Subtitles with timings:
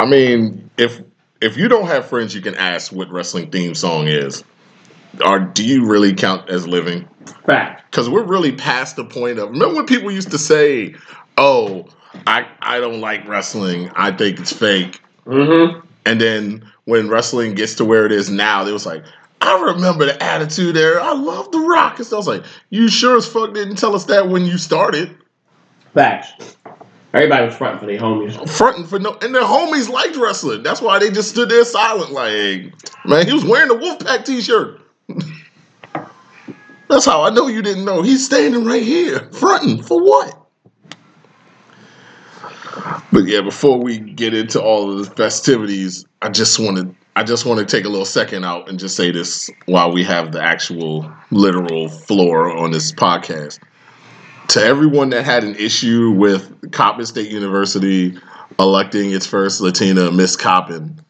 [0.00, 1.02] I mean, if
[1.42, 4.42] if you don't have friends, you can ask what wrestling theme song is.
[5.24, 7.06] Or do you really count as living?
[7.44, 7.90] Fact.
[7.90, 9.50] Because we're really past the point of.
[9.50, 10.94] Remember when people used to say,
[11.36, 11.86] "Oh,
[12.26, 13.90] I I don't like wrestling.
[13.94, 15.86] I think it's fake." Mm-hmm.
[16.06, 19.04] And then when wrestling gets to where it is now, they was like,
[19.42, 21.00] I remember the attitude there.
[21.00, 21.98] I love The Rock.
[21.98, 24.56] And so I was like, you sure as fuck didn't tell us that when you
[24.56, 25.14] started.
[25.94, 26.56] Facts.
[27.12, 28.50] Everybody was fronting for their homies.
[28.50, 30.62] Fronting for no, and their homies liked wrestling.
[30.62, 32.12] That's why they just stood there silent.
[32.12, 32.72] Like,
[33.04, 34.80] man, he was wearing the Wolfpac t-shirt.
[36.88, 38.02] That's how I know you didn't know.
[38.02, 40.36] He's standing right here, fronting for what?
[43.12, 47.24] But yeah, before we get into all of the festivities, I just want to I
[47.24, 50.32] just want to take a little second out and just say this while we have
[50.32, 53.58] the actual literal floor on this podcast.
[54.50, 58.18] To everyone that had an issue with Coppin State University
[58.58, 61.00] electing its first Latina, Miss Coppin,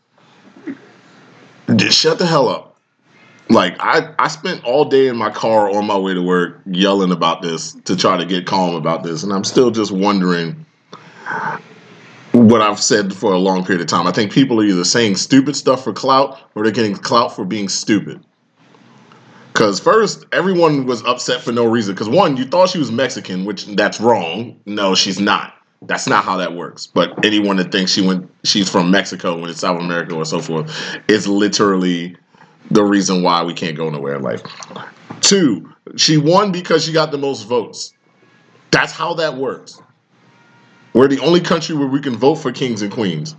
[1.75, 2.77] just shut the hell up.
[3.49, 7.13] Like I, I spent all day in my car on my way to work yelling
[7.13, 10.67] about this to try to get calm about this, and I'm still just wondering
[12.33, 14.07] what I've said for a long period of time.
[14.07, 17.47] I think people are either saying stupid stuff for clout or they're getting clout for
[17.47, 18.23] being stupid.
[19.61, 21.95] Because first, everyone was upset for no reason.
[21.95, 24.59] Because one, you thought she was Mexican, which that's wrong.
[24.65, 25.53] No, she's not.
[25.83, 26.87] That's not how that works.
[26.87, 30.41] But anyone that thinks she went, she's from Mexico when it's South America or so
[30.41, 30.75] forth,
[31.09, 32.17] is literally
[32.71, 34.43] the reason why we can't go nowhere in life.
[35.21, 37.93] Two, she won because she got the most votes.
[38.71, 39.79] That's how that works.
[40.95, 43.37] We're the only country where we can vote for kings and queens.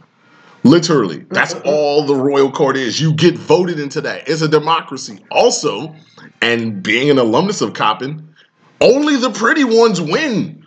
[0.63, 1.33] Literally, mm-hmm.
[1.33, 2.99] that's all the royal court is.
[2.99, 4.27] You get voted into that.
[4.27, 5.23] It's a democracy.
[5.31, 5.95] Also,
[6.41, 8.35] and being an alumnus of Coppin,
[8.79, 10.65] only the pretty ones win.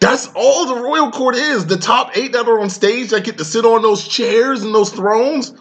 [0.00, 1.66] That's all the royal court is.
[1.66, 4.74] The top eight that are on stage that get to sit on those chairs and
[4.74, 5.54] those thrones,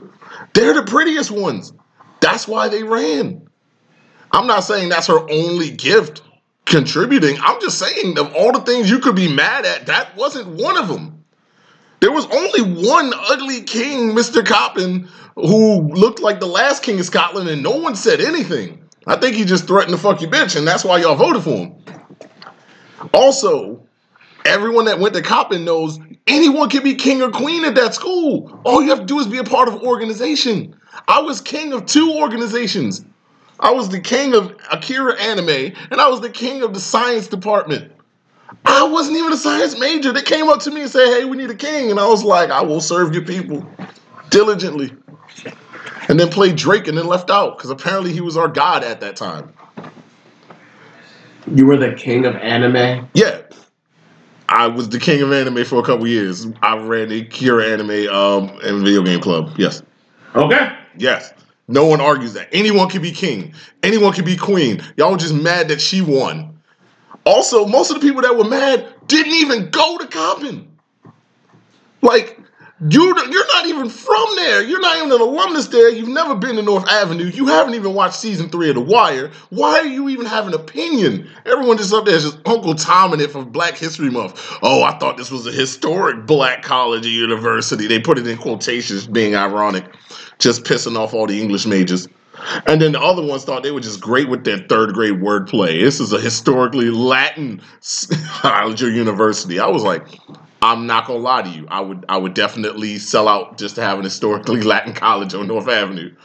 [0.54, 1.74] they're the prettiest ones.
[2.22, 3.48] That's why they ran.
[4.32, 6.24] I'm not saying that's her only gift
[6.66, 7.38] contributing.
[7.42, 10.78] I'm just saying of all the things you could be mad at, that wasn't one
[10.78, 11.21] of them.
[12.02, 14.44] There was only one ugly king, Mr.
[14.44, 18.84] Coppin, who looked like the last king of Scotland, and no one said anything.
[19.06, 21.52] I think he just threatened to fuck your bitch, and that's why y'all voted for
[21.52, 21.76] him.
[23.14, 23.86] Also,
[24.46, 28.60] everyone that went to Coppin knows anyone can be king or queen at that school.
[28.66, 30.76] All you have to do is be a part of an organization.
[31.08, 33.06] I was king of two organizations.
[33.60, 37.28] I was the king of Akira Anime, and I was the king of the science
[37.28, 37.92] department.
[38.66, 40.12] I wasn't even a science major.
[40.12, 42.24] They came up to me and said, "Hey, we need a king," and I was
[42.24, 43.66] like, "I will serve your people
[44.30, 44.94] diligently."
[46.10, 49.00] And then played Drake and then left out because apparently he was our god at
[49.02, 49.54] that time.
[51.54, 53.08] You were the king of anime.
[53.14, 53.42] Yeah,
[54.50, 56.48] I was the king of anime for a couple years.
[56.62, 59.52] I ran the Akira Anime um, and video game club.
[59.58, 59.82] Yes,
[60.36, 60.76] Okay.
[60.98, 61.34] yes.
[61.68, 64.82] No one argues that anyone can be king, anyone can be queen.
[64.98, 66.51] Y'all were just mad that she won.
[67.26, 70.68] Also, most of the people that were mad didn't even go to Coppin.
[72.02, 72.40] Like,
[72.90, 74.64] you, you're not even from there.
[74.64, 75.92] You're not even an alumnus there.
[75.92, 77.26] You've never been to North Avenue.
[77.26, 79.30] You haven't even watched season three of The Wire.
[79.50, 81.30] Why are you even having an opinion?
[81.46, 84.58] Everyone just up there is just Uncle Tom in it for Black History Month.
[84.64, 87.86] Oh, I thought this was a historic black college or university.
[87.86, 89.86] They put it in quotations, being ironic,
[90.40, 92.08] just pissing off all the English majors.
[92.66, 95.82] And then the other ones thought they were just great with their third grade wordplay.
[95.82, 97.62] This is a historically Latin
[98.28, 99.60] college or university.
[99.60, 100.08] I was like,
[100.64, 101.68] I'm not gonna lie to you.
[101.70, 105.48] I would I would definitely sell out just to have an historically Latin college on
[105.48, 106.16] North Avenue.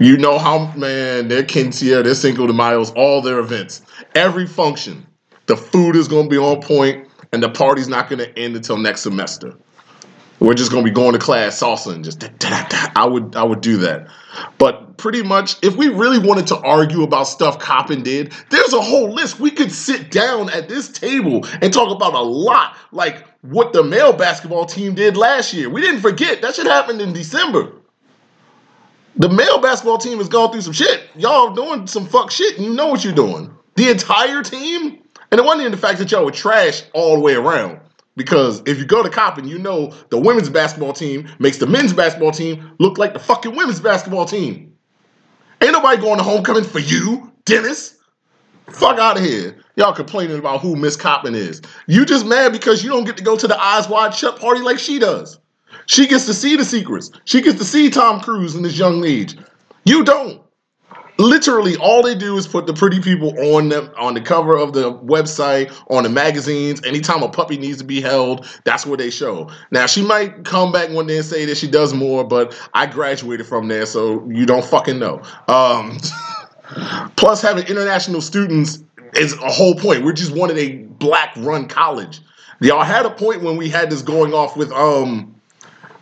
[0.00, 3.82] You know how man, their quinceañera, their Cinco de Mayo's, all their events,
[4.14, 5.06] every function,
[5.46, 9.02] the food is gonna be on point, and the party's not gonna end until next
[9.02, 9.56] semester.
[10.38, 12.88] We're just gonna be going to class salsa and just da, da, da.
[12.94, 14.08] I would I would do that.
[14.58, 18.80] But pretty much, if we really wanted to argue about stuff Coppin did, there's a
[18.80, 19.40] whole list.
[19.40, 23.82] We could sit down at this table and talk about a lot, like what the
[23.82, 25.70] male basketball team did last year.
[25.70, 27.72] We didn't forget that shit happened in December.
[29.16, 31.04] The male basketball team has gone through some shit.
[31.16, 33.50] Y'all doing some fuck shit, and you know what you're doing.
[33.76, 34.98] The entire team,
[35.30, 37.80] and it wasn't even the fact that y'all were trash all the way around.
[38.16, 41.92] Because if you go to Coppin, you know the women's basketball team makes the men's
[41.92, 44.74] basketball team look like the fucking women's basketball team.
[45.60, 47.98] Ain't nobody going to homecoming for you, Dennis.
[48.70, 49.56] Fuck out of here.
[49.76, 51.62] Y'all complaining about who Miss Coppin is.
[51.86, 54.60] You just mad because you don't get to go to the eyes wide shut party
[54.60, 55.38] like she does.
[55.86, 57.10] She gets to see the secrets.
[57.24, 59.36] She gets to see Tom Cruise in this young age.
[59.84, 60.42] You don't.
[61.18, 64.72] Literally all they do is put the pretty people on them on the cover of
[64.72, 66.84] the website on the magazines.
[66.84, 69.50] Anytime a puppy needs to be held that's what they show.
[69.70, 72.86] Now she might come back one day and say that she does more but i
[72.86, 75.22] graduated from there so you don't fucking know.
[75.48, 75.98] Um,
[77.16, 78.82] plus having international students
[79.14, 80.04] is a whole point.
[80.04, 82.20] We're just wanted a black run college.
[82.60, 85.35] Y'all had a point when we had this going off with um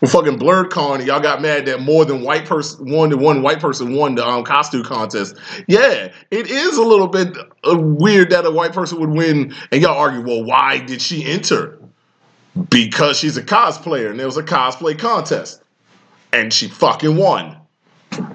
[0.04, 3.40] with fucking Blurred Con, y'all got mad that more than white person, one than one
[3.40, 5.34] white person won the um, costume contest.
[5.66, 7.34] Yeah, it is a little bit
[7.66, 11.24] uh, weird that a white person would win, and y'all argue, well, why did she
[11.24, 11.78] enter?
[12.68, 15.62] Because she's a cosplayer, and there was a cosplay contest,
[16.34, 17.56] and she fucking won.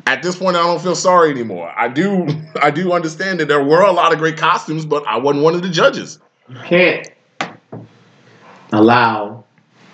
[0.08, 1.72] At this point, I don't feel sorry anymore.
[1.78, 2.28] I do,
[2.64, 5.54] I do understand that there were a lot of great costumes, but I wasn't one
[5.54, 6.18] of the judges.
[6.50, 7.12] You can't
[8.72, 9.46] allow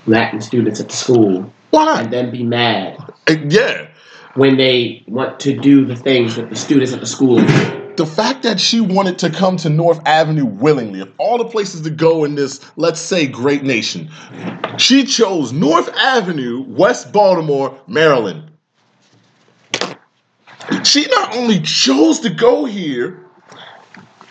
[0.07, 3.87] Latin students at the school Why and then be mad Uh, Yeah,
[4.35, 7.93] when they want to do the things that the students at the school do.
[7.97, 11.81] the fact that she wanted to come to North Avenue willingly, of all the places
[11.81, 14.09] to go in this, let's say, great nation,
[14.77, 18.51] she chose North Avenue, West Baltimore, Maryland.
[20.83, 23.25] She not only chose to go here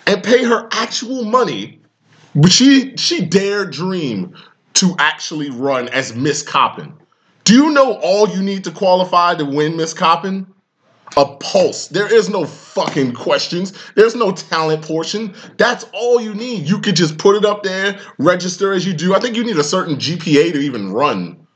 [0.07, 1.81] and pay her actual money,
[2.35, 4.35] but she she dared dream
[4.75, 6.93] to actually run as Miss Coppin.
[7.45, 10.47] Do you know all you need to qualify to win Miss Coppin?
[11.17, 11.89] a pulse.
[11.89, 13.73] There is no fucking questions.
[13.95, 15.35] There's no talent portion.
[15.57, 16.69] That's all you need.
[16.69, 19.15] You could just put it up there, register as you do.
[19.15, 21.47] I think you need a certain GPA to even run.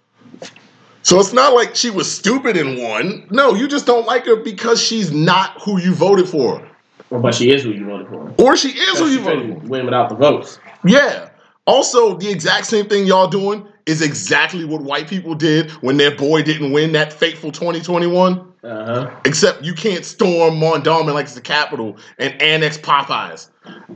[1.02, 3.26] So it's not like she was stupid and won.
[3.31, 6.69] No, you just don't like her because she's not who you voted for.
[7.11, 8.35] Well, but she is who you voted for.
[8.38, 9.69] Or she is who you voted for.
[9.69, 10.61] win without the votes.
[10.85, 11.31] Yeah.
[11.67, 16.14] Also, the exact same thing y'all doing is exactly what white people did when their
[16.14, 18.38] boy didn't win that fateful 2021.
[18.62, 19.11] Uh huh.
[19.25, 23.49] Except you can't storm Mondawmin like it's the capital and annex Popeyes.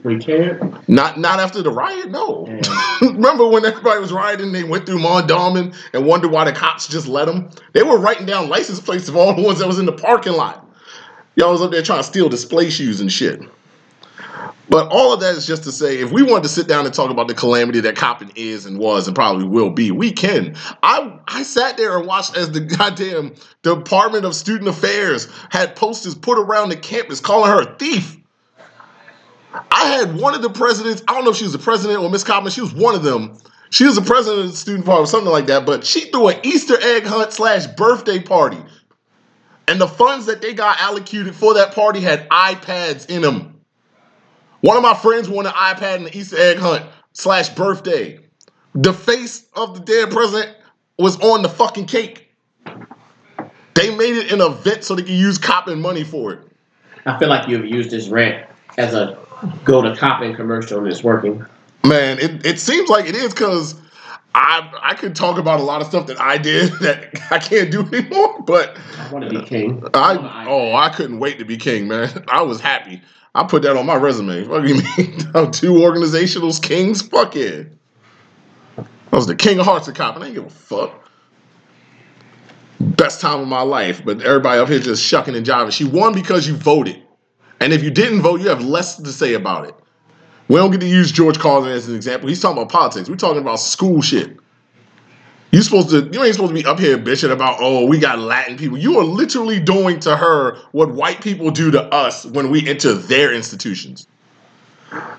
[0.02, 0.88] We can't.
[0.88, 2.46] Not not after the riot, no.
[3.02, 7.06] Remember when everybody was rioting, they went through Mondawmin and wondered why the cops just
[7.06, 7.50] let them?
[7.74, 10.32] They were writing down license plates of all the ones that was in the parking
[10.32, 10.66] lot.
[11.36, 13.42] Y'all was up there trying to steal display shoes and shit.
[14.68, 16.94] But all of that is just to say, if we wanted to sit down and
[16.94, 20.56] talk about the calamity that Coppin is and was and probably will be, we can.
[20.82, 26.14] I I sat there and watched as the goddamn Department of Student Affairs had posters
[26.14, 28.16] put around the campus calling her a thief.
[29.70, 32.08] I had one of the presidents, I don't know if she was the president or
[32.08, 33.36] Miss Coppin, she was one of them.
[33.70, 36.28] She was the president of the student party or something like that, but she threw
[36.28, 38.58] an Easter egg hunt slash birthday party.
[39.68, 43.51] And the funds that they got allocated for that party had iPads in them.
[44.62, 48.20] One of my friends won an iPad in the Easter egg hunt slash birthday.
[48.76, 50.56] The face of the dead president
[50.98, 52.30] was on the fucking cake.
[53.74, 56.40] They made it an event so they could use Coppin money for it.
[57.06, 58.46] I feel like you've used this rant
[58.78, 59.18] as a
[59.64, 61.44] go to Coppin commercial and it's working.
[61.84, 63.74] Man, it, it seems like it is because
[64.36, 67.72] I I could talk about a lot of stuff that I did that I can't
[67.72, 68.42] do anymore.
[68.42, 69.82] But I want to be king.
[69.92, 72.24] I oh I couldn't wait to be king, man.
[72.28, 73.02] I was happy.
[73.34, 74.44] I put that on my resume.
[74.44, 75.52] Fuck you mean?
[75.52, 77.02] Two organizational kings?
[77.02, 77.64] Fuck yeah.
[78.78, 81.08] I was the king of hearts of cop, and I ain't give a fuck.
[82.80, 85.72] Best time of my life, but everybody up here just shucking and jiving.
[85.72, 87.02] She won because you voted.
[87.60, 89.74] And if you didn't vote, you have less to say about it.
[90.48, 92.28] We don't get to use George Carlin as an example.
[92.28, 93.08] He's talking about politics.
[93.08, 94.36] We're talking about school shit.
[95.52, 98.18] You supposed to you ain't supposed to be up here bitching about oh we got
[98.18, 98.78] Latin people.
[98.78, 102.94] You are literally doing to her what white people do to us when we enter
[102.94, 104.06] their institutions.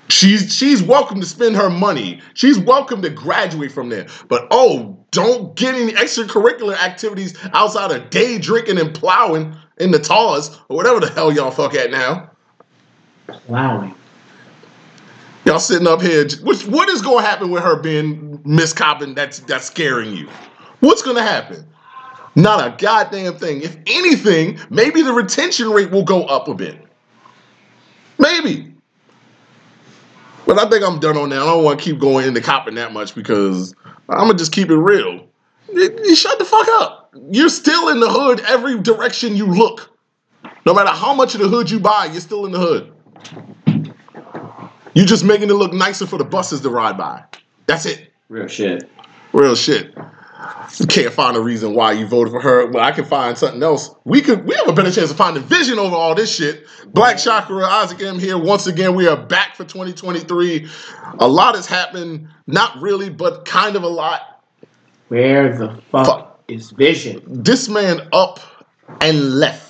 [0.08, 2.20] She's she's welcome to spend her money.
[2.34, 4.08] She's welcome to graduate from there.
[4.26, 10.00] But oh, don't get any extracurricular activities outside of day drinking and plowing in the
[10.00, 12.30] TARS or whatever the hell y'all fuck at now.
[13.28, 13.94] Plowing.
[15.44, 16.26] Y'all sitting up here.
[16.42, 19.14] Which, what is going to happen with her being Miss Coppin?
[19.14, 20.28] That's that's scaring you.
[20.80, 21.66] What's going to happen?
[22.34, 23.62] Not a goddamn thing.
[23.62, 26.78] If anything, maybe the retention rate will go up a bit.
[28.18, 28.74] Maybe.
[30.46, 31.40] But I think I'm done on that.
[31.40, 33.74] I don't want to keep going into Coppin that much because
[34.08, 35.26] I'm gonna just keep it real.
[35.72, 37.14] You, you shut the fuck up.
[37.30, 39.90] You're still in the hood every direction you look.
[40.66, 42.92] No matter how much of the hood you buy, you're still in the hood.
[44.94, 47.24] You just making it look nicer for the buses to ride by.
[47.66, 48.12] That's it.
[48.28, 48.88] Real shit.
[49.32, 49.96] Real shit.
[50.78, 53.62] You can't find a reason why you voted for her, but I can find something
[53.62, 53.94] else.
[54.04, 56.66] We could we have a better chance of finding vision over all this shit.
[56.92, 58.36] Black Chakra, Isaac M here.
[58.38, 60.68] Once again, we are back for 2023.
[61.20, 64.42] A lot has happened, not really, but kind of a lot.
[65.08, 66.40] Where the fuck, Fuck.
[66.48, 67.22] is vision?
[67.26, 68.40] This man up
[69.00, 69.63] and left.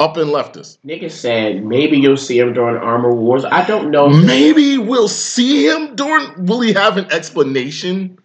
[0.00, 0.78] Up and left us.
[0.84, 3.44] Niggas said maybe you'll see him during Armor Wars.
[3.44, 4.08] I don't know.
[4.08, 6.46] Maybe we'll see him during.
[6.46, 8.18] Will he have an explanation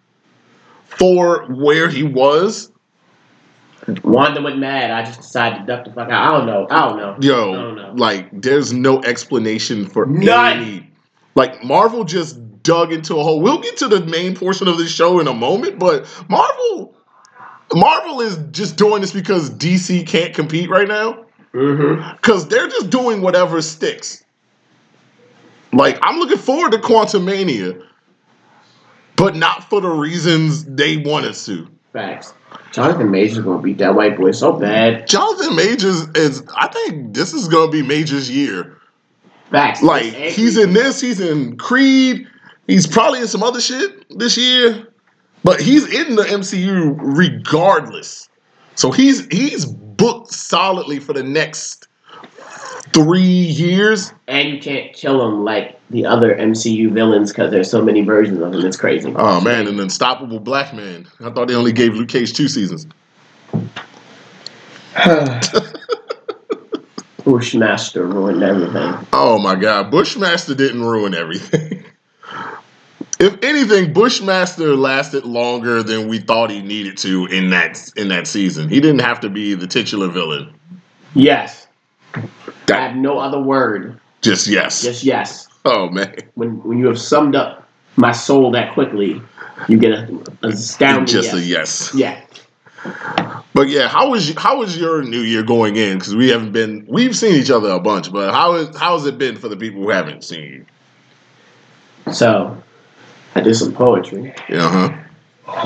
[0.85, 2.71] for where he was?
[4.03, 4.89] Wanda went mad.
[4.91, 6.33] I just decided to duck the fuck out.
[6.33, 6.67] I don't know.
[6.69, 7.17] I don't know.
[7.19, 7.93] Yo, I don't know.
[7.95, 10.57] like, there's no explanation for None.
[10.57, 10.91] any.
[11.35, 13.41] Like, Marvel just dug into a hole.
[13.41, 16.95] We'll get to the main portion of the show in a moment, but Marvel,
[17.73, 21.24] Marvel is just doing this because DC can't compete right now.
[21.55, 22.15] Mm-hmm.
[22.17, 24.23] Because they're just doing whatever sticks.
[25.71, 27.81] Like, I'm looking forward to Quantumania,
[29.15, 31.67] but not for the reasons they want us to.
[31.93, 32.33] Facts.
[32.71, 35.07] Jonathan Majors gonna beat that white boy so bad.
[35.07, 38.77] Jonathan Majors is, I think this is going to be Majors' year.
[39.49, 39.81] Facts.
[39.81, 42.27] Like, he's in this, he's in Creed,
[42.67, 44.87] he's probably in some other shit this year,
[45.45, 48.27] but he's in the MCU regardless.
[48.75, 51.87] So he's he's booked solidly for the next
[52.93, 54.13] three years.
[54.27, 58.39] And you can't kill him like the other MCU villains because there's so many versions
[58.39, 58.65] of him.
[58.65, 59.13] It's crazy.
[59.15, 61.07] Oh man, an unstoppable black man.
[61.19, 62.87] I thought they only gave Luke Cage two seasons.
[67.25, 69.07] Bushmaster ruined everything.
[69.11, 71.83] Oh my god, Bushmaster didn't ruin everything.
[73.19, 78.27] if anything, Bushmaster lasted longer than we thought he needed to in that in that
[78.27, 78.69] season.
[78.69, 80.53] He didn't have to be the titular villain.
[81.13, 81.67] Yes.
[82.13, 82.21] I
[82.67, 83.99] have no other word.
[84.21, 84.81] just yes.
[84.81, 85.47] Just yes.
[85.65, 89.21] Oh man, When when you have summed up my soul that quickly,
[89.67, 91.35] you get a, a astounding just yes.
[91.35, 91.91] a yes.
[91.95, 92.21] Yeah.
[93.53, 95.97] But yeah, how was how was your New Year going in?
[95.97, 99.05] Because we haven't been we've seen each other a bunch, but how is how has
[99.05, 100.65] it been for the people who haven't seen
[102.05, 102.13] you?
[102.13, 102.61] So
[103.35, 104.93] I did some poetry, Uh huh.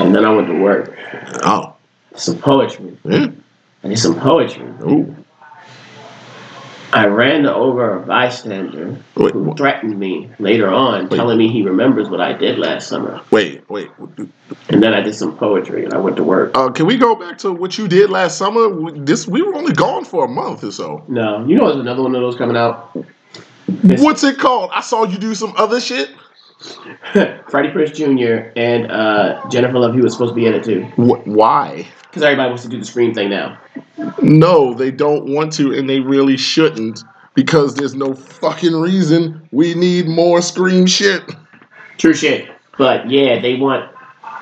[0.03, 0.95] and then I went to work.
[1.43, 1.75] Oh.
[2.15, 2.97] Some poetry.
[3.03, 3.27] Yeah.
[3.83, 4.65] I did some poetry.
[4.83, 5.15] Ooh.
[6.91, 11.15] I ran over a bystander Wait, who threatened me later on, Wait.
[11.15, 13.21] telling me he remembers what I did last summer.
[13.29, 13.89] wait, wait.
[14.69, 16.57] And then I did some poetry, and I went to work.
[16.57, 18.67] Uh, can we go back to what you did last summer?
[18.69, 21.03] We- This we were only gone for a month or so.
[21.07, 22.89] No, you know there's another one of those coming out.
[23.83, 24.71] It's- What's it called?
[24.73, 26.09] I saw you do some other shit.
[27.49, 28.51] Freddie Prinze Jr.
[28.57, 30.83] and uh, Jennifer Love Hewitt was supposed to be in it too.
[30.95, 31.87] Wh- why?
[32.03, 33.57] Because everybody wants to do the Scream thing now.
[34.21, 39.47] No, they don't want to, and they really shouldn't because there's no fucking reason.
[39.51, 41.23] We need more scream shit.
[41.97, 42.49] True shit.
[42.77, 43.89] But yeah, they want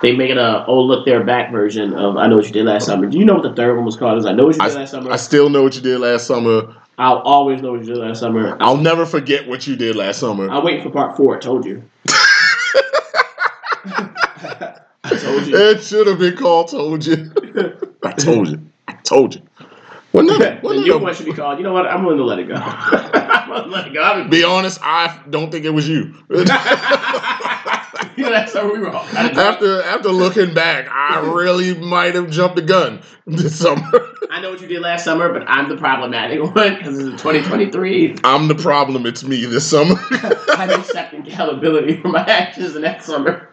[0.01, 2.65] they make it a oh look they're back version of I know what you did
[2.65, 3.05] last summer.
[3.07, 4.17] Do you know what the third one was called?
[4.17, 5.11] Is I know what you did last summer.
[5.11, 6.75] I still know what you did last summer.
[6.99, 8.57] I'll always know what you did last summer.
[8.59, 10.49] I'll never forget what you did last summer.
[10.49, 11.35] I'm waiting for part four.
[11.35, 11.83] I told you.
[15.03, 15.57] I told you.
[15.57, 17.31] It should have been called "Told You."
[18.03, 18.61] I told you.
[18.87, 19.41] I told you.
[20.13, 21.59] Wasn't that, the wasn't one should be called.
[21.59, 21.85] You know what?
[21.85, 22.55] I'm willing to let it go.
[22.55, 24.01] I'm willing to let it go.
[24.01, 26.15] I'm, Be honest, I don't think it was you.
[28.17, 31.75] you know that's how we were all kind of after after looking back, I really
[31.75, 33.83] might have jumped the gun this summer.
[34.31, 38.17] I know what you did last summer, but I'm the problematic one because it's 2023.
[38.23, 39.05] I'm the problem.
[39.05, 39.95] It's me this summer.
[40.49, 43.46] I'm accepting accountability for my actions in that summer.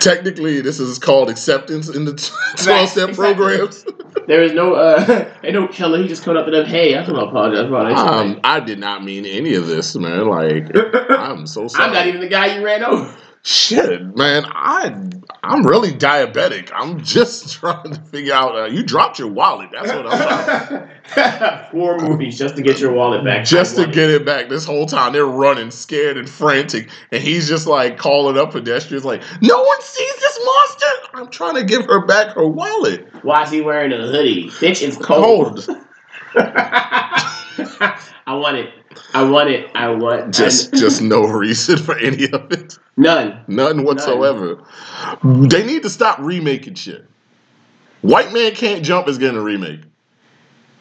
[0.00, 3.14] Technically, this is called acceptance in the 12 step Exactly.
[3.14, 3.84] programs.
[4.26, 6.00] There is no uh, ain't no killer.
[6.00, 6.64] He just coming up to them.
[6.64, 7.94] Hey, I just want to apologize for all that.
[7.94, 8.40] Um.
[8.42, 10.28] I did not mean any of this, man.
[10.28, 10.70] Like,
[11.10, 11.84] I'm so sorry.
[11.84, 13.14] I'm not even the guy you ran over.
[13.46, 14.46] Shit, man.
[14.46, 14.96] I
[15.42, 16.70] I'm really diabetic.
[16.74, 18.56] I'm just trying to figure out.
[18.56, 19.68] Uh, you dropped your wallet.
[19.70, 21.70] That's what I'm talking about.
[21.70, 23.44] Four movies just to get your wallet back.
[23.44, 24.48] just to get it back.
[24.48, 29.04] This whole time they're running, scared and frantic, and he's just like calling up pedestrians,
[29.04, 33.06] like, "No one sees this monster." I'm trying to give her back her wallet.
[33.22, 34.48] Why is he wearing a hoodie?
[34.48, 35.66] Bitch, it's cold.
[35.66, 35.84] Cold.
[38.26, 38.70] I want it.
[39.14, 39.70] I want it.
[39.74, 42.78] I want Just just no reason for any of it.
[42.96, 43.40] none.
[43.48, 44.62] None whatsoever.
[45.22, 47.06] They need to stop remaking shit.
[48.02, 49.80] White Man Can't Jump is getting a remake.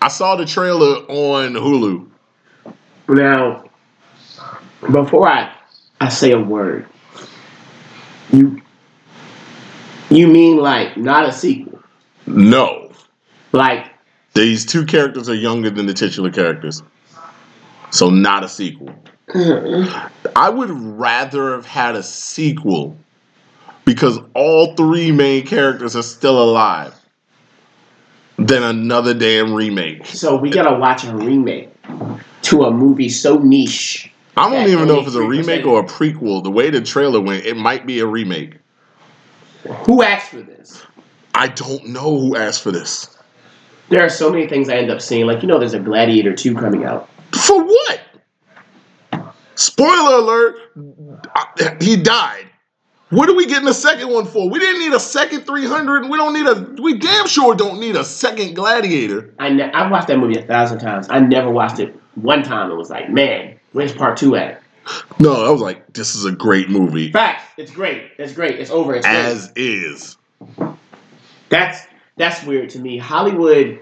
[0.01, 2.09] I saw the trailer on Hulu.
[3.07, 3.63] Now,
[4.91, 5.55] before I
[6.01, 6.85] I say a word,
[8.31, 8.61] you
[10.09, 11.79] you mean like not a sequel?
[12.25, 12.91] No.
[13.53, 13.91] Like
[14.33, 16.83] These two characters are younger than the titular characters.
[17.93, 18.91] So not a sequel.
[19.27, 20.27] Mm-hmm.
[20.35, 22.97] I would rather have had a sequel
[23.85, 26.95] because all three main characters are still alive
[28.37, 30.07] than another damn remake.
[30.07, 31.69] so we gotta watch a remake
[32.41, 34.11] to a movie so niche.
[34.35, 36.43] I don't even know if it's a remake or a prequel.
[36.43, 38.55] The way the trailer went, it might be a remake.
[39.85, 40.81] Who asked for this?
[41.35, 43.15] I don't know who asked for this.
[43.89, 45.27] There are so many things I end up seeing.
[45.27, 47.07] Like you know, there's a Gladiator two coming out.
[47.43, 48.01] For what?
[49.55, 50.55] Spoiler alert,
[51.81, 52.45] he died.
[53.09, 54.49] What are we getting a second one for?
[54.49, 56.09] We didn't need a second 300.
[56.09, 59.33] We don't need a, we damn sure don't need a second Gladiator.
[59.37, 61.07] I ne- I've watched that movie a thousand times.
[61.11, 64.63] I never watched it one time It was like, man, where's part two at?
[65.19, 67.11] No, I was like, this is a great movie.
[67.11, 67.43] Facts.
[67.57, 68.11] It's great.
[68.17, 68.59] It's great.
[68.59, 68.95] It's over.
[68.95, 69.15] It's great.
[69.15, 70.17] As is.
[71.49, 71.85] That's
[72.17, 72.97] that's weird to me.
[72.97, 73.79] Hollywood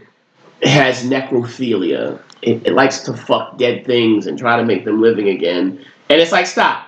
[0.61, 2.21] has necrophilia.
[2.41, 5.83] It, it likes to fuck dead things and try to make them living again.
[6.09, 6.85] And it's like, stop,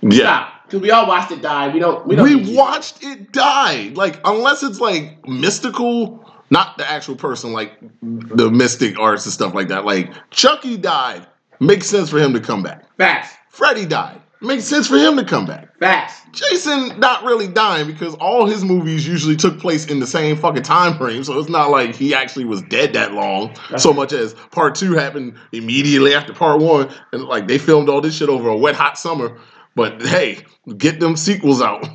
[0.00, 0.18] Yeah.
[0.20, 0.52] stop.
[0.66, 1.68] Because we all watched it die.
[1.72, 2.06] We don't.
[2.06, 2.44] We We, don't.
[2.46, 2.56] you.
[2.56, 3.92] watched it die.
[3.94, 9.54] Like, unless it's like mystical, not the actual person, like the mystic arts and stuff
[9.54, 9.84] like that.
[9.84, 11.26] Like, Chucky died.
[11.60, 12.84] Makes sense for him to come back.
[12.98, 13.34] Facts.
[13.48, 14.20] Freddy died.
[14.40, 15.78] Makes sense for him to come back.
[15.78, 16.20] Facts.
[16.32, 20.62] Jason not really dying because all his movies usually took place in the same fucking
[20.62, 23.54] time frame, so it's not like he actually was dead that long.
[23.78, 28.02] So much as part two happened immediately after part one, and like they filmed all
[28.02, 29.38] this shit over a wet hot summer.
[29.74, 30.44] But hey,
[30.76, 31.88] get them sequels out.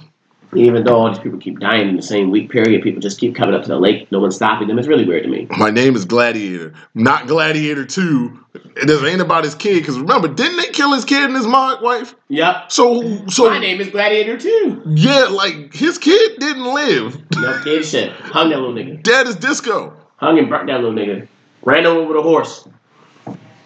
[0.54, 3.36] Even though all these people keep dying in the same week period, people just keep
[3.36, 4.12] coming up to the lake.
[4.12, 4.78] No one's stopping them.
[4.78, 5.48] It's really weird to me.
[5.58, 8.38] My name is Gladiator, not Gladiator Two.
[8.54, 11.48] It doesn't ain't about his kid because remember, didn't they kill his kid and his
[11.48, 12.16] mom wife?
[12.28, 12.70] Yep.
[12.72, 14.82] So so My name is Gladiator Two.
[14.88, 17.18] yeah, like his kid didn't live.
[17.38, 18.12] No kid shit.
[18.12, 19.02] Hung that little nigga.
[19.04, 19.96] Dead as disco.
[20.18, 21.28] Hung and burnt that little nigga.
[21.64, 22.68] Ran over with a horse.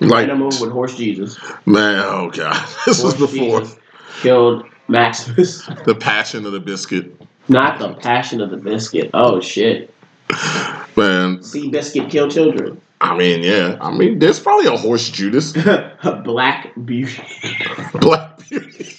[0.01, 1.38] Like Ran him over with horse Jesus.
[1.65, 3.62] man, oh god, this was before.
[3.62, 3.80] Jesus
[4.22, 5.65] killed Maximus.
[5.86, 7.15] The Passion of the Biscuit.
[7.48, 9.12] Not the passion of the biscuit.
[9.13, 9.94] Oh shit.
[10.96, 12.82] Man, See biscuit kill children.
[13.01, 13.77] I mean, yeah.
[13.82, 15.54] I mean, there's probably a horse Judas.
[15.56, 17.22] A black beauty.
[17.94, 18.86] Black Beauty.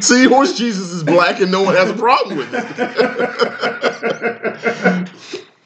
[0.00, 2.64] See, horse Jesus is black and no one has a problem with it.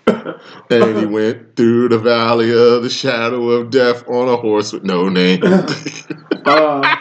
[0.71, 4.85] and he went through the valley of the shadow of death on a horse with
[4.85, 5.43] no name.
[6.47, 6.97] Uh,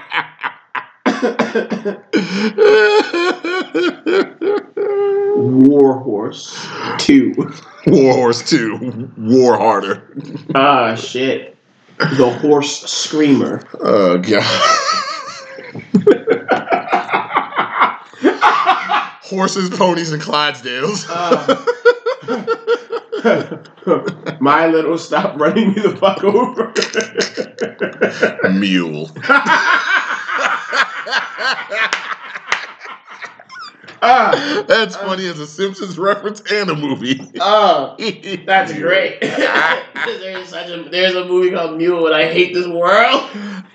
[5.36, 7.34] War Horse 2.
[7.88, 9.12] War Horse 2.
[9.18, 10.03] War Harder.
[10.53, 11.55] Ah, shit.
[11.98, 13.62] The Horse Screamer.
[13.79, 14.44] Oh, God.
[19.24, 21.05] Horses, ponies, and Clydesdales.
[21.09, 21.55] Uh,
[24.42, 26.74] my little stop running me the fuck over.
[28.51, 29.09] Mule.
[34.05, 37.22] Ah, That's funny as a Simpsons reference and a movie.
[37.39, 37.96] oh,
[38.46, 39.22] that's great.
[39.22, 43.29] there's such a there's a movie called Mule, and I hate this world.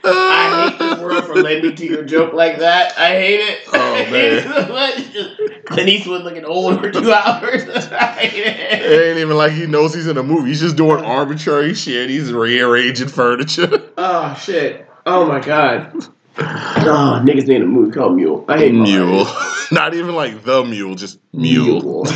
[0.04, 2.92] I hate this world for lending to your joke like that.
[2.98, 3.60] I hate it.
[3.72, 5.12] Oh, hate it so much.
[5.14, 7.62] Just Clint Eastwood looking old for two hours.
[7.90, 9.08] I hate It it.
[9.08, 10.50] ain't even like he knows he's in a movie.
[10.50, 12.10] He's just doing arbitrary shit.
[12.10, 13.90] He's rearranging furniture.
[13.96, 14.86] Oh shit.
[15.06, 16.06] Oh my god.
[16.40, 18.44] Oh, niggas made a movie called Mule.
[18.48, 19.26] I hate Mule.
[19.72, 21.82] Not even like the mule, just mule.
[21.82, 22.04] Mule.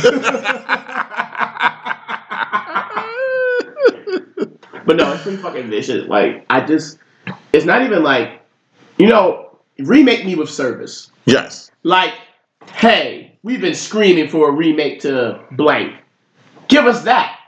[4.85, 6.07] But no, it's pretty fucking vicious.
[6.09, 6.97] Like, I just,
[7.53, 8.41] it's not even like,
[8.97, 11.09] you know, remake me with service.
[11.25, 11.71] yes.
[11.83, 12.13] Like,
[12.73, 15.95] hey, we've been screaming for a remake to blank.
[16.67, 17.39] Give us that.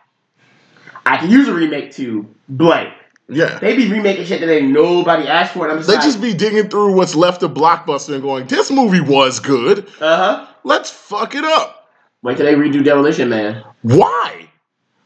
[1.05, 2.93] I can use a remake to blank.
[3.27, 3.57] Yeah.
[3.59, 6.21] They be remaking shit that ain't nobody asked for, and I'm just They like, just
[6.21, 9.87] be digging through what's left of Blockbuster and going, this movie was good.
[9.99, 10.47] uh huh.
[10.63, 11.89] Let's fuck it up.
[12.21, 13.63] Wait till they redo Demolition Man.
[13.83, 14.49] Why?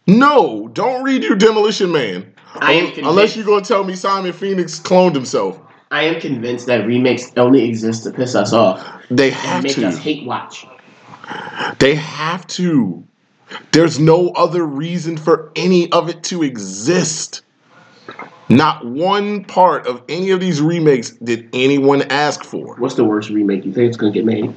[0.07, 2.33] No, don't redo Demolition Man.
[2.55, 5.59] I am convinced- Unless you're going to tell me Simon Phoenix cloned himself.
[5.91, 9.87] I am convinced that remakes only exist to piss us off They have make to.
[9.87, 10.65] us hate watch.
[11.79, 13.03] They have to.
[13.71, 17.41] There's no other reason for any of it to exist.
[18.49, 22.75] Not one part of any of these remakes did anyone ask for.
[22.77, 24.53] What's the worst remake you think is gonna get made?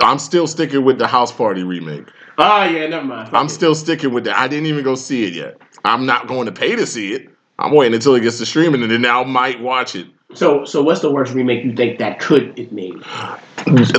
[0.00, 2.06] I'm still sticking with the House Party remake.
[2.38, 3.36] Oh yeah, never mind.
[3.36, 4.38] I'm still sticking with that.
[4.38, 5.60] I didn't even go see it yet.
[5.84, 7.28] I'm not going to pay to see it.
[7.58, 10.06] I'm waiting until it gets to streaming and then I might watch it.
[10.32, 13.02] So so what's the worst remake you think that could get made?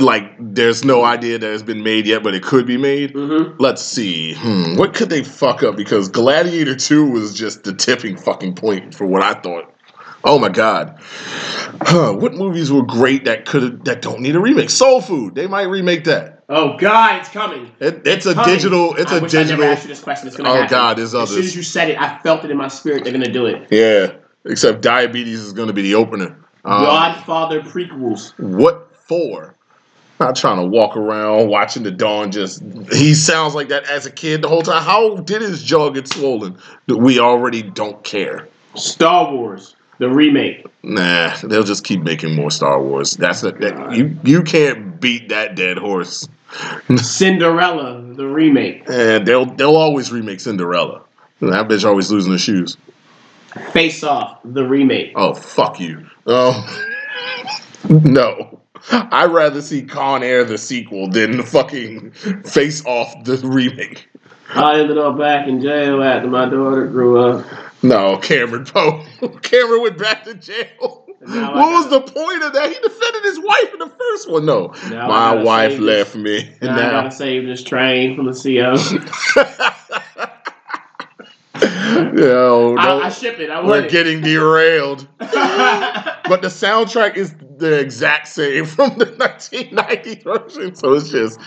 [0.00, 3.14] Like, there's no idea that it's been made yet, but it could be made.
[3.14, 3.56] Mm-hmm.
[3.58, 4.34] Let's see.
[4.34, 5.76] Hmm, what could they fuck up?
[5.76, 9.72] Because Gladiator 2 was just the tipping fucking point for what I thought.
[10.24, 10.96] Oh my god.
[11.82, 14.68] Huh, what movies were great that could that don't need a remake?
[14.68, 15.34] Soul Food.
[15.34, 16.44] They might remake that.
[16.50, 17.70] Oh God, it's coming.
[17.80, 18.54] It, it's a Coming.
[18.54, 18.94] digital.
[18.96, 19.64] It's I a wish I never digital.
[19.72, 20.28] asked you this question.
[20.28, 20.68] It's gonna Oh happen.
[20.70, 21.30] god, there's others.
[21.30, 23.04] As soon as you said it, I felt it in my spirit.
[23.04, 23.68] They're gonna do it.
[23.70, 24.12] Yeah.
[24.44, 26.28] Except diabetes is going to be the opener.
[26.64, 28.32] Um, Godfather prequels.
[28.38, 29.54] What for?
[30.20, 32.30] Not trying to walk around watching the Don.
[32.30, 34.82] Just he sounds like that as a kid the whole time.
[34.82, 36.58] How did his jaw get swollen?
[36.86, 38.46] We already don't care.
[38.74, 40.66] Star Wars, the remake.
[40.82, 43.12] Nah, they'll just keep making more Star Wars.
[43.12, 44.14] That's a, that, you.
[44.22, 46.28] You can't beat that dead horse.
[46.96, 48.82] Cinderella, the remake.
[48.90, 51.02] And they'll they'll always remake Cinderella.
[51.40, 52.76] That bitch always losing the shoes.
[53.72, 55.12] Face Off, the remake.
[55.14, 56.06] Oh fuck you.
[56.26, 56.62] Um,
[57.88, 58.59] no,
[58.90, 62.10] I'd rather see Con Air the sequel than the fucking
[62.44, 64.08] Face Off the remake.
[64.54, 67.46] I ended up back in jail after my daughter grew up.
[67.82, 69.04] No, Cameron Poe.
[69.42, 71.06] Cameron went back to jail.
[71.22, 72.68] What was the point of that?
[72.72, 74.46] He defended his wife in the first one.
[74.46, 76.54] No, Now my wife left this- me.
[76.62, 78.76] Now, I gotta save this train from the CO.
[82.16, 83.50] Yo, I, no, I ship it.
[83.50, 83.90] I we're it.
[83.90, 85.06] getting derailed.
[86.30, 91.40] But the soundtrack is the exact same from the 1990 version, so it's just.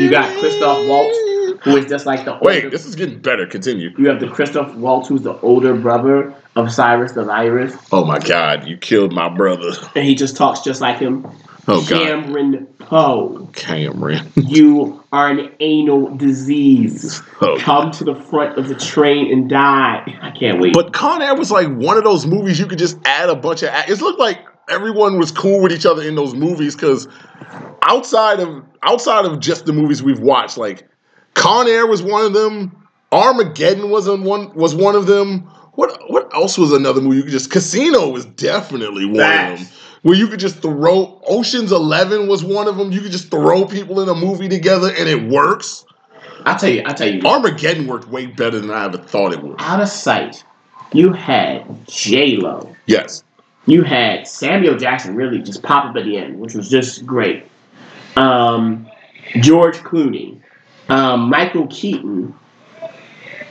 [0.00, 1.18] you got Christoph Waltz,
[1.64, 2.44] who is just like the older.
[2.46, 3.46] Wait, this is getting better.
[3.46, 3.90] Continue.
[3.98, 8.20] you have the Christoph Waltz, who's the older brother of Cyrus the Virus, Oh my
[8.20, 9.72] God, you killed my brother.
[9.96, 11.26] and he just talks just like him.
[11.66, 14.30] Oh God, Cameron Poe, Cameron.
[14.36, 17.22] you are an anal disease.
[17.40, 17.58] Oh.
[17.58, 20.02] Come to the front of the train and die.
[20.20, 20.74] I can't wait.
[20.74, 23.62] But Con Air was like one of those movies you could just add a bunch
[23.62, 23.70] of.
[23.88, 27.08] It looked like everyone was cool with each other in those movies because
[27.82, 30.86] outside of outside of just the movies we've watched, like
[31.34, 32.88] Con Air was one of them.
[33.10, 35.40] Armageddon was on one was one of them.
[35.74, 37.16] What what else was another movie?
[37.16, 39.68] You could just Casino was definitely one of them.
[40.04, 42.92] Where you could just throw Ocean's Eleven was one of them.
[42.92, 45.86] You could just throw people in a movie together and it works.
[46.44, 49.42] I tell you, I tell you, Armageddon worked way better than I ever thought it
[49.42, 49.56] would.
[49.60, 50.44] out of sight,
[50.92, 52.76] you had J Lo.
[52.84, 53.24] Yes.
[53.64, 57.46] You had Samuel Jackson really just pop up at the end, which was just great.
[58.16, 58.86] Um,
[59.40, 60.38] George Clooney,
[60.90, 62.34] um, Michael Keaton.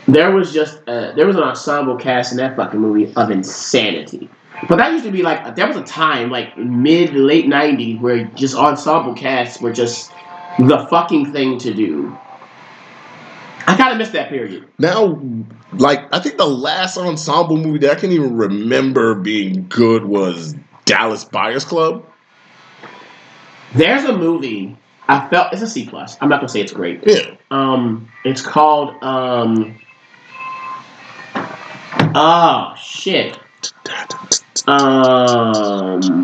[0.07, 4.29] There was just uh, there was an ensemble cast in that fucking movie of insanity.
[4.69, 8.25] But that used to be like there was a time like mid late '90s where
[8.25, 10.11] just ensemble casts were just
[10.59, 12.15] the fucking thing to do.
[13.65, 14.67] I kind of missed that period.
[14.77, 15.19] now
[15.77, 20.53] like i think the last ensemble movie that i can even remember being good was
[20.85, 22.05] dallas buyers club
[23.73, 26.17] There's a movie I felt it's a C plus.
[26.21, 27.01] I'm not gonna say it's great.
[27.05, 29.75] yeah Um, it's called um.
[32.15, 33.37] Oh shit.
[34.67, 36.23] Um.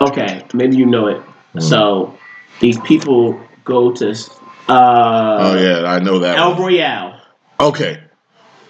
[0.00, 1.22] Okay, maybe you know it.
[1.60, 2.18] So
[2.60, 4.10] these people go to
[4.68, 5.36] uh.
[5.40, 6.60] oh yeah i know that El one.
[6.62, 7.20] Royale.
[7.60, 8.02] okay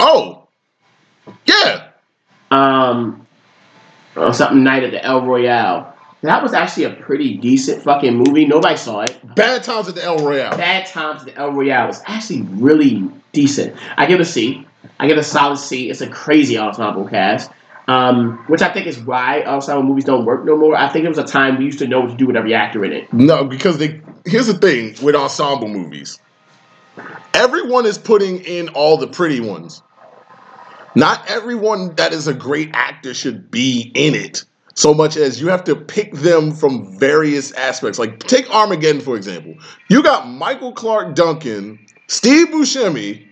[0.01, 0.47] oh
[1.47, 1.89] yeah
[2.51, 3.27] Um.
[4.33, 5.93] Something night at the El Royale.
[6.23, 8.47] That was actually a pretty decent fucking movie.
[8.47, 9.19] Nobody saw it.
[9.35, 13.07] bad times at the el royale Bad Times at the El Royale was actually really
[13.33, 13.77] decent.
[13.97, 14.67] I give it a C.
[15.01, 15.91] I give it a solid C.
[15.91, 17.51] It's a crazy ensemble cast,
[17.87, 20.75] um, which I think is why ensemble movies don't work no more.
[20.75, 22.55] I think it was a time we used to know what to do with every
[22.55, 23.13] actor in it.
[23.13, 26.19] no because they here's the thing with ensemble movies
[27.35, 29.83] everyone is putting in all the pretty ones
[30.95, 34.45] not everyone that is a great actor should be in it
[34.75, 37.99] so much as you have to pick them from various aspects.
[37.99, 39.55] Like take Armageddon for example.
[39.89, 43.27] You got Michael Clarke Duncan, Steve Buscemi,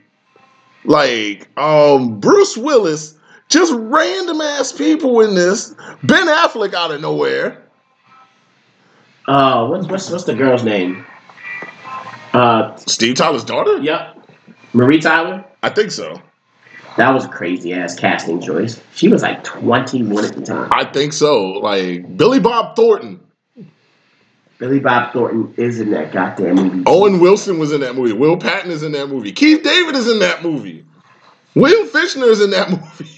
[0.84, 5.74] like um Bruce Willis, just random ass people in this.
[6.02, 7.62] Ben Affleck out of nowhere.
[9.26, 11.04] Uh, what's what's what's the girl's name?
[12.32, 13.78] Uh, Steve Tyler's daughter?
[13.78, 14.16] yep,
[14.72, 15.44] Marie Tyler.
[15.62, 16.20] I think so.
[16.96, 18.80] That was a crazy ass casting choice.
[18.94, 20.70] She was like 21 at the time.
[20.72, 21.44] I think so.
[21.52, 23.20] Like Billy Bob Thornton.
[24.58, 26.82] Billy Bob Thornton is in that goddamn movie.
[26.86, 28.12] Owen Wilson was in that movie.
[28.12, 29.32] Will Patton is in that movie.
[29.32, 30.84] Keith David is in that movie.
[31.54, 33.10] William Fichtner is in that movie.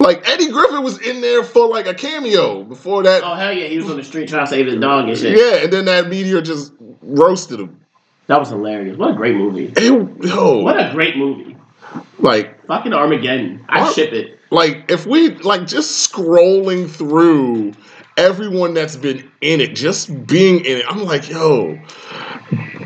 [0.00, 3.22] Like Eddie Griffin was in there for like a cameo before that.
[3.22, 5.36] Oh hell yeah, he was on the street trying to save his dog and shit.
[5.38, 7.80] yeah, and then that meteor just roasted him.
[8.26, 8.96] That was hilarious.
[8.96, 9.72] What a great movie.
[9.76, 11.56] It- yo, What a great movie.
[12.18, 13.64] like Fucking Armageddon.
[13.68, 13.94] I What?
[13.94, 14.38] ship it.
[14.50, 17.72] like if we like just scrolling through
[18.16, 21.78] everyone that's been in it, just being in it, I'm like, yo,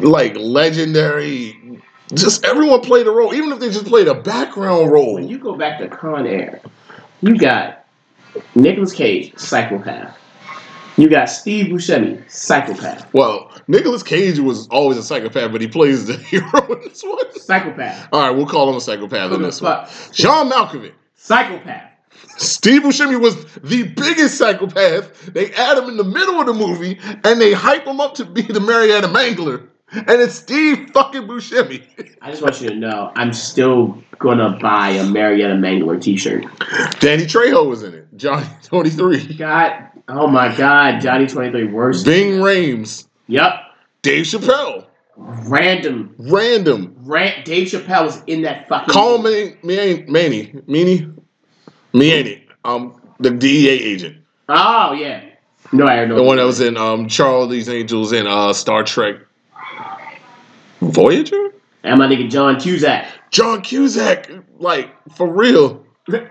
[0.00, 1.61] like legendary.
[2.12, 5.14] Just everyone played a role, even if they just played a background role.
[5.14, 6.61] When you go back to Con Air,
[7.24, 7.87] you got
[8.54, 10.18] Nicolas Cage, psychopath.
[10.96, 13.12] You got Steve Buscemi, psychopath.
[13.14, 17.32] Well, Nicolas Cage was always a psychopath, but he plays the hero in this one.
[17.32, 18.08] Psychopath.
[18.12, 19.88] All right, we'll call him a psychopath Who in this one.
[20.12, 21.90] John Malkovich, Psychopath.
[22.37, 25.26] Steve Buscemi was the biggest psychopath.
[25.32, 28.24] They add him in the middle of the movie and they hype him up to
[28.24, 29.66] be the Marietta Mangler.
[29.92, 31.83] And it's Steve fucking Buscemi.
[32.20, 36.44] I just want you to know, I'm still gonna buy a Marietta Mangler T-shirt.
[37.01, 38.09] Danny Trejo was in it.
[38.16, 39.35] Johnny 23.
[39.37, 42.05] God, oh my God, Johnny Twenty Three worst.
[42.07, 43.09] Bing Rames.
[43.29, 43.53] Yep,
[44.03, 44.87] Dave Chappelle.
[45.16, 46.14] random.
[46.18, 46.94] Random.
[47.01, 47.44] Rant.
[47.44, 48.92] Dave Chappelle was in that fucking.
[48.92, 50.03] Call me, Manny.
[50.05, 51.14] Meanie.
[51.92, 52.42] Me ain't it.
[52.64, 54.16] Um, the DEA agent.
[54.49, 55.23] Oh yeah.
[55.73, 58.83] No, I don't know The one that was in um Charlie's Angels and uh Star
[58.83, 59.16] Trek
[60.90, 61.53] Voyager?
[61.83, 63.07] And my nigga John Cusack.
[63.31, 65.85] John Cusack, like for real.
[66.09, 66.23] wait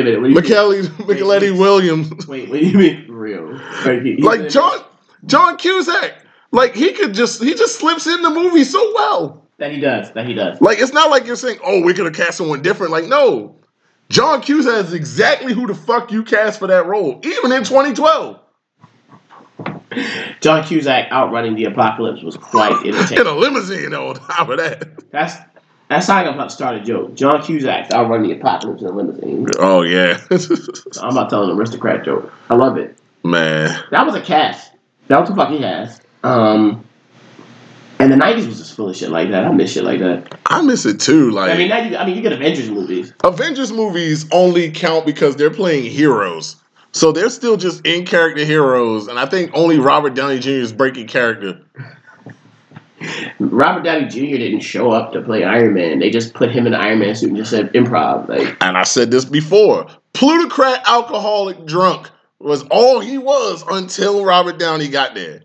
[0.00, 0.20] a minute.
[0.20, 0.72] What do you Michele
[1.06, 1.58] Micheletti wait.
[1.58, 2.26] Williams.
[2.28, 3.52] Wait, what do you mean for real?
[3.84, 4.84] Like, he- Like John
[5.24, 6.22] John Cusack.
[6.52, 9.42] Like he could just he just slips in the movie so well.
[9.58, 10.12] That he does.
[10.12, 10.60] That he does.
[10.60, 12.92] Like it's not like you're saying, oh, we could have cast someone different.
[12.92, 13.56] Like, no.
[14.08, 18.38] John Cusack is exactly who the fuck you cast for that role, even in 2012.
[20.40, 23.20] John Cusack outrunning the apocalypse was quite entertaining.
[23.20, 25.10] In a limousine on top of that.
[25.10, 25.36] That's
[25.88, 27.14] that's how I'm about to start a joke.
[27.14, 29.46] John Cusack outrunning the apocalypse in a limousine.
[29.58, 30.20] Oh yeah.
[31.02, 32.32] I'm not telling an aristocrat joke.
[32.50, 32.98] I love it.
[33.24, 33.84] Man.
[33.90, 34.72] That was a cast.
[35.08, 36.02] That was a fucking cast.
[36.24, 36.84] Um,
[37.98, 39.44] and the '90s was just full of shit like that.
[39.44, 40.38] I miss shit like that.
[40.46, 41.30] I miss it too.
[41.30, 43.12] Like I mean, now you, I mean, you get Avengers movies.
[43.24, 46.56] Avengers movies only count because they're playing heroes.
[46.96, 50.50] So they're still just in character heroes, and I think only Robert Downey Jr.
[50.50, 51.60] is breaking character.
[53.38, 54.38] Robert Downey Jr.
[54.38, 55.98] didn't show up to play Iron Man.
[55.98, 58.28] They just put him in an Iron Man suit and just said improv.
[58.28, 64.58] Like, And I said this before plutocrat, alcoholic, drunk was all he was until Robert
[64.58, 65.42] Downey got there.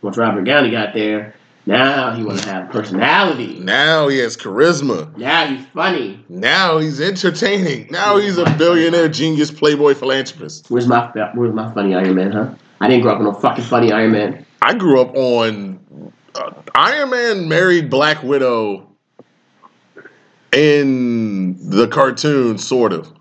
[0.00, 3.60] once Robert Downey got there, now he want to have personality.
[3.60, 5.16] Now he has charisma.
[5.16, 6.24] Now he's funny.
[6.28, 7.88] Now he's entertaining.
[7.90, 10.70] Now he's a billionaire, genius, playboy, philanthropist.
[10.70, 12.54] Where's my Where's my funny Iron Man, huh?
[12.80, 14.44] I didn't grow up on no fucking funny Iron Man.
[14.60, 18.88] I grew up on uh, Iron Man married Black Widow
[20.52, 23.12] in the cartoon, sort of.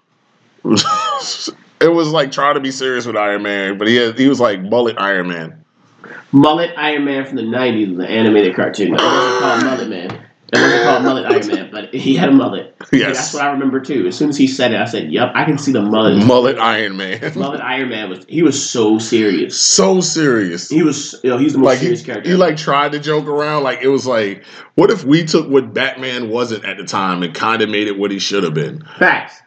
[0.65, 4.39] it was like trying to be serious with Iron Man, but he had, he was
[4.39, 5.60] like bullet Iron Man.
[6.31, 8.87] Mullet Iron Man from the '90s, the animated cartoon.
[8.87, 10.25] It wasn't called Mullet Man.
[10.53, 12.75] It wasn't called Mullet Iron Man, but he had a mullet.
[12.91, 13.15] Yes.
[13.17, 14.05] That's what I remember too.
[14.07, 16.57] As soon as he said it, I said, "Yep, I can see the mullet." Mullet
[16.59, 17.19] Iron Man.
[17.35, 19.59] mullet Iron Man was he was so serious.
[19.59, 20.67] so serious.
[20.69, 22.29] He was, you know, he's the most Like he, serious character.
[22.29, 23.63] he like tried to joke around.
[23.63, 24.43] Like it was like,
[24.75, 27.97] what if we took what Batman wasn't at the time and kind of made it
[27.97, 28.83] what he should have been?
[28.99, 29.41] Facts.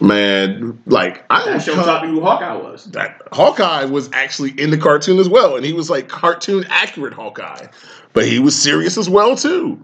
[0.00, 2.84] Man, like I That don't show taught me who Hawkeye was.
[2.92, 7.12] that Hawkeye was actually in the cartoon as well, and he was like cartoon accurate
[7.14, 7.66] Hawkeye,
[8.12, 9.80] but he was serious as well too.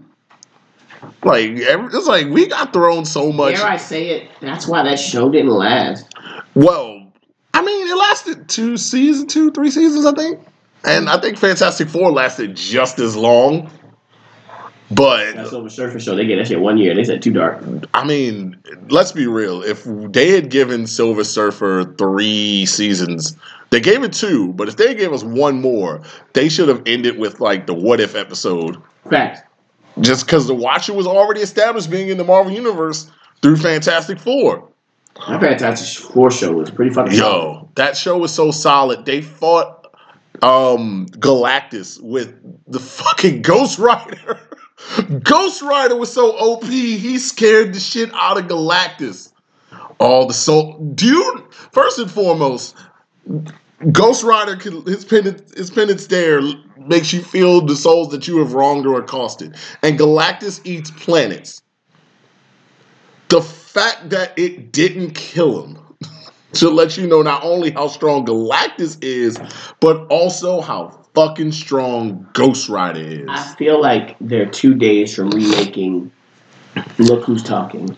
[1.23, 3.55] Like every, it's like we got thrown so much.
[3.55, 4.29] Dare I say it?
[4.41, 6.07] That's why that show didn't last.
[6.53, 7.11] Well,
[7.53, 10.39] I mean, it lasted two seasons, two three seasons, I think,
[10.85, 13.69] and I think Fantastic Four lasted just as long.
[14.95, 16.95] But That Silver Surfer show, they get that shit one year.
[16.95, 17.61] They said too dark.
[17.93, 18.55] I mean,
[18.89, 19.61] let's be real.
[19.61, 23.35] If they had given Silver Surfer three seasons,
[23.71, 26.01] they gave it two, but if they gave us one more,
[26.33, 28.81] they should have ended with like the what if episode.
[29.09, 29.41] Facts.
[29.99, 34.69] Just because the Watcher was already established being in the Marvel Universe through Fantastic Four.
[35.27, 37.53] That Fantastic Four show was pretty fucking solid.
[37.53, 39.05] Yo, that show was so solid.
[39.05, 39.87] They fought
[40.41, 42.33] um Galactus with
[42.67, 44.39] the fucking Ghost Rider.
[45.23, 49.31] Ghost Rider was so OP, he scared the shit out of Galactus.
[49.99, 52.75] All the soul dude, first and foremost,
[53.91, 56.41] Ghost Rider can his pendant his pendant stare
[56.77, 59.55] makes you feel the souls that you have wronged or accosted.
[59.83, 61.61] And Galactus eats planets.
[63.29, 65.79] The fact that it didn't kill him
[66.53, 69.37] to let you know not only how strong Galactus is,
[69.79, 73.25] but also how fucking strong Ghost Rider is.
[73.27, 76.11] I feel like they're two days from remaking
[76.97, 77.97] Look Who's Talking,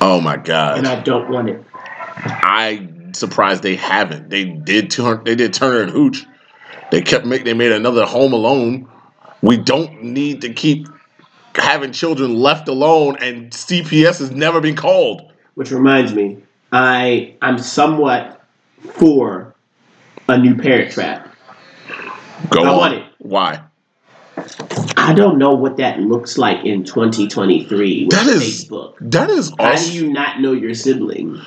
[0.00, 0.78] Oh my god!
[0.78, 1.64] and I don't want it.
[1.72, 4.28] I'm surprised they haven't.
[4.30, 5.22] They did Turner.
[5.24, 6.26] They did Turner and Hooch.
[6.90, 7.44] They kept make.
[7.44, 8.88] They made another Home Alone.
[9.40, 10.88] We don't need to keep
[11.54, 15.32] having children left alone, and CPS has never been called.
[15.54, 16.38] Which reminds me,
[16.72, 18.42] I I'm somewhat
[18.92, 19.54] for
[20.28, 21.27] a new Parent Trap.
[22.50, 22.76] Go I on.
[22.76, 23.04] want it.
[23.18, 23.60] Why?
[24.96, 28.94] I don't know what that looks like in 2023 with That is- Facebook.
[29.00, 31.40] That is How do you not know your sibling?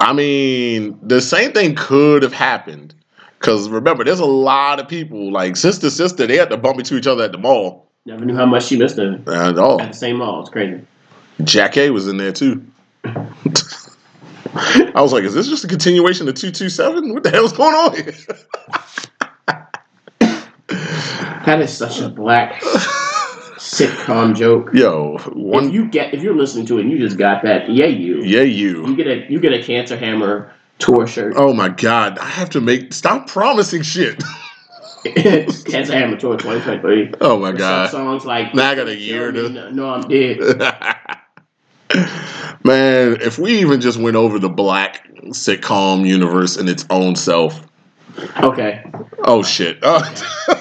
[0.00, 2.94] I mean, the same thing could have happened.
[3.38, 6.26] Because remember, there's a lot of people like sister, sister.
[6.26, 7.88] They had to bump into each other at the mall.
[8.06, 10.40] Never knew how much she missed her And oh, at the same mall.
[10.40, 10.80] It's crazy.
[11.40, 12.64] Jackée was in there too.
[13.04, 17.12] I was like, is this just a continuation of 227?
[17.14, 18.14] What the hell's going on here?
[21.46, 22.60] That is such a black
[23.58, 24.70] sitcom joke.
[24.74, 27.68] Yo, one, If you get if you're listening to it and you just got that,
[27.70, 28.22] yeah, you.
[28.22, 28.96] yeah, You you.
[28.96, 31.34] get a you get a Cancer Hammer tour shirt.
[31.36, 34.22] Oh my God, I have to make, stop promising shit.
[35.04, 37.14] Cancer Hammer tour 2023.
[37.20, 37.90] Oh my Some God.
[37.90, 40.38] songs like Now I got a year to- No, no, I'm dead.
[42.64, 47.60] Man, if we even just went over the black sitcom universe in its own self.
[48.40, 48.84] Okay.
[49.24, 49.78] Oh shit.
[49.82, 50.00] Oh.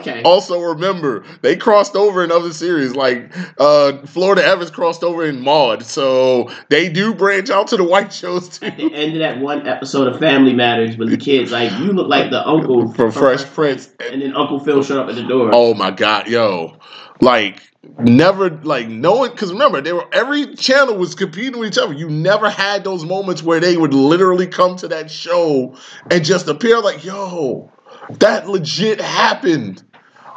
[0.00, 0.22] Okay.
[0.22, 2.94] also remember, they crossed over in other series.
[2.94, 5.84] Like uh Florida Evans crossed over in Maud.
[5.84, 8.88] So they do branch out to the white shows At too.
[8.88, 12.08] the end of that one episode of Family Matters, with the kids like you look
[12.08, 13.90] like the uncle From Fresh Prince.
[14.00, 15.50] and then Uncle Phil showed up at the door.
[15.52, 16.76] Oh my god, yo.
[17.20, 17.62] Like
[17.98, 21.92] never like no one because remember they were every channel was competing with each other.
[21.94, 25.74] You never had those moments where they would literally come to that show
[26.10, 27.72] and just appear like, yo,
[28.20, 29.82] that legit happened.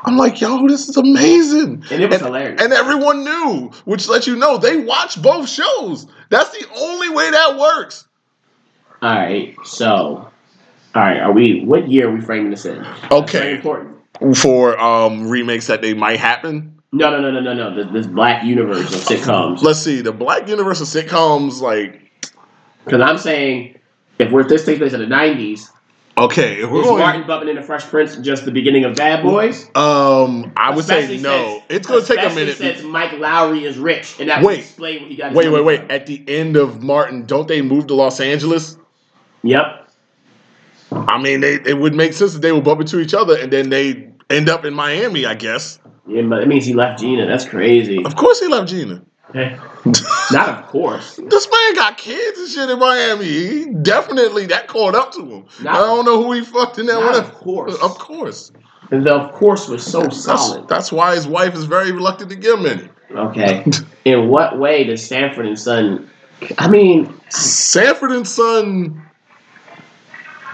[0.04, 1.84] I'm like, yo, this is amazing.
[1.92, 2.62] And it was hilarious.
[2.62, 6.08] And everyone knew, which lets you know they watch both shows.
[6.30, 8.08] That's the only way that works.
[9.02, 9.56] All right.
[9.66, 10.32] So, all
[10.96, 11.20] right.
[11.20, 11.64] Are we?
[11.66, 12.82] What year are we framing this in?
[12.84, 13.56] Very Okay.
[13.56, 13.98] important.
[14.38, 16.80] For um remakes that they might happen.
[16.92, 17.76] No, no, no, no, no, no.
[17.76, 19.62] This, this black universe of sitcoms.
[19.62, 22.12] Let's see, the Black Universal sitcoms, like,
[22.84, 23.80] Because I'm saying,
[24.20, 25.70] if we're this takes place in the '90s,
[26.18, 29.66] okay, we're is going Martin Bumping into Fresh Prince just the beginning of Bad Boys?
[29.76, 31.60] Um, I would say no.
[31.60, 32.58] since- it's going to take a minute.
[32.58, 34.58] Since Mike Lowrey is rich, and that Wait.
[34.58, 35.34] would explain what he got.
[35.34, 35.80] Wait, wait, wait.
[35.82, 35.92] from.
[35.92, 38.78] At the end of Martin, don't they move to Los Angeles?
[39.44, 39.90] Yep.
[40.92, 43.52] I mean, they it would make sense that they would bump into each other and
[43.52, 45.26] then they end up in Miami.
[45.26, 45.80] I guess.
[46.08, 47.26] Yeah, but that means he left Gina.
[47.28, 48.04] That's crazy.
[48.04, 49.04] Of course, he left Gina.
[49.34, 51.20] Not of course.
[51.30, 53.26] This man got kids and shit in Miami.
[53.26, 55.46] He definitely that caught up to him.
[55.62, 57.16] Not- I don't know who he fucked in that one.
[57.16, 57.76] of course.
[57.82, 58.52] Of course.
[58.92, 60.68] And the of course was so That's, solid.
[60.68, 62.90] that's why his wife is very reluctant to give him any.
[63.12, 63.66] Okay.
[64.06, 66.10] In what way does Sanford and Son?
[66.58, 69.02] I mean, Sanford and Son.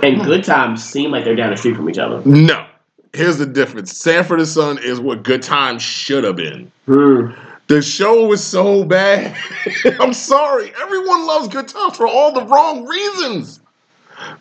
[0.03, 2.21] and good times, seem like they're down the street from each other.
[2.29, 2.65] No.
[3.13, 3.97] Here's the difference.
[3.97, 6.71] Sanford and Son is what Good Times should have been.
[6.85, 7.31] Hmm.
[7.67, 9.35] The show was so bad.
[9.99, 10.71] I'm sorry.
[10.81, 13.59] Everyone loves Good Times for all the wrong reasons.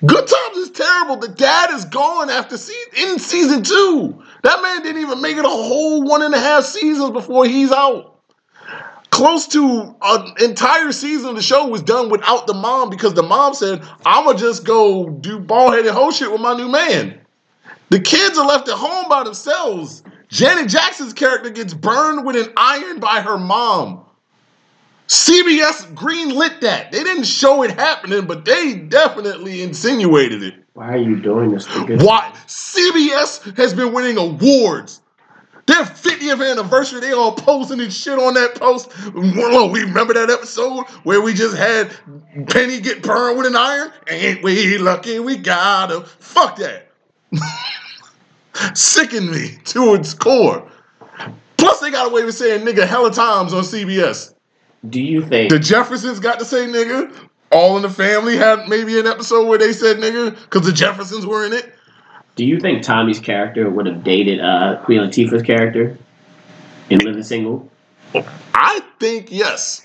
[0.05, 1.17] Good Times is terrible.
[1.17, 4.23] The dad is gone after se- in season two.
[4.43, 7.73] That man didn't even make it a whole one and a half seasons before he's
[7.73, 8.21] out.
[9.11, 13.23] Close to an entire season of the show was done without the mom because the
[13.23, 17.21] mom said, "I'ma just go do ball headed hoe shit with my new man."
[17.91, 20.03] The kids are left at home by themselves.
[20.29, 24.05] Janet Jackson's character gets burned with an iron by her mom.
[25.09, 26.91] CBS greenlit that.
[26.91, 30.55] They didn't show it happening, but they definitely insinuated it.
[30.75, 31.67] Why are you doing this?
[31.69, 32.33] Why?
[32.47, 35.01] CBS has been winning awards.
[35.67, 38.93] Their 50th anniversary, they all posting and shit on that post.
[39.15, 41.91] Well, we remember that episode where we just had
[42.49, 43.91] Penny get burned with an iron?
[44.09, 46.01] Ain't we lucky we got her?
[46.03, 46.91] Fuck that.
[48.75, 50.71] Sicken me to its core.
[51.57, 54.35] Plus, they got away with saying nigga hella times on CBS.
[54.89, 55.51] Do you think?
[55.51, 57.13] The Jeffersons got to say nigga.
[57.53, 61.25] All in the Family had maybe an episode where they said nigga because the Jeffersons
[61.25, 61.75] were in it.
[62.35, 65.97] Do you think Tommy's character would have dated uh, Queen Latifah's character
[66.91, 67.71] in Living Single?
[68.55, 69.83] I think yes.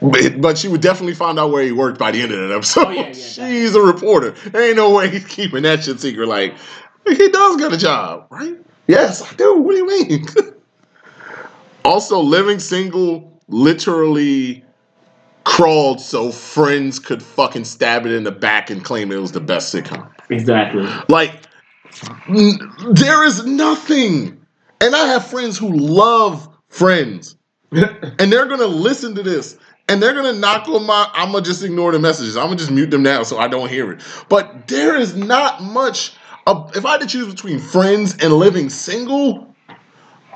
[0.00, 2.54] But, but she would definitely find out where he worked by the end of that
[2.54, 2.86] episode.
[2.88, 4.32] Oh, yeah, yeah, She's a reporter.
[4.50, 6.28] There ain't no way he's keeping that shit secret.
[6.28, 6.54] Like,
[7.06, 8.56] he does get a job, right?
[8.86, 9.58] Yes, I do.
[9.58, 10.26] What do you mean?
[11.84, 14.64] also, Living Single literally
[15.44, 19.40] crawled so friends could fucking stab it in the back and claim it was the
[19.40, 20.08] best sitcom.
[20.30, 20.86] Exactly.
[21.08, 21.40] Like,
[22.28, 22.58] n-
[22.92, 24.38] there is nothing.
[24.80, 27.36] And I have friends who love Friends,
[27.72, 29.58] and they're gonna listen to this,
[29.90, 31.06] and they're gonna knock on my.
[31.12, 32.34] I'm gonna just ignore the messages.
[32.34, 34.00] I'm gonna just mute them now so I don't hear it.
[34.30, 36.14] But there is not much.
[36.46, 39.54] Of, if I had to choose between Friends and Living Single,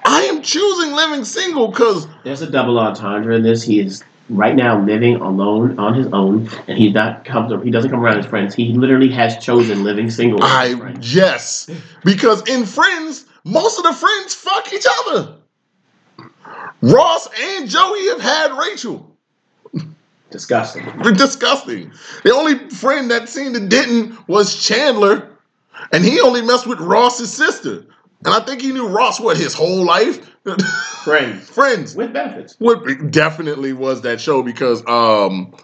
[0.05, 3.63] I am choosing Living Single because There's a double entendre in this.
[3.63, 7.53] He is right now living alone on his own, and he's not comes.
[7.65, 8.55] He doesn't come around his friends.
[8.55, 10.39] He literally has chosen living single.
[10.43, 11.69] I yes,
[12.05, 15.35] because in Friends, most of the friends fuck each other.
[16.83, 19.17] Ross and Joey have had Rachel.
[20.31, 20.85] Disgusting.
[21.03, 21.93] Disgusting.
[22.25, 25.36] The only friend that seemed to didn't was Chandler,
[25.93, 27.85] and he only messed with Ross's sister.
[28.25, 30.31] And I think he knew Ross what his whole life.
[31.05, 31.95] Friends Friends.
[31.95, 32.57] with benefits.
[32.59, 35.55] What definitely was that show because um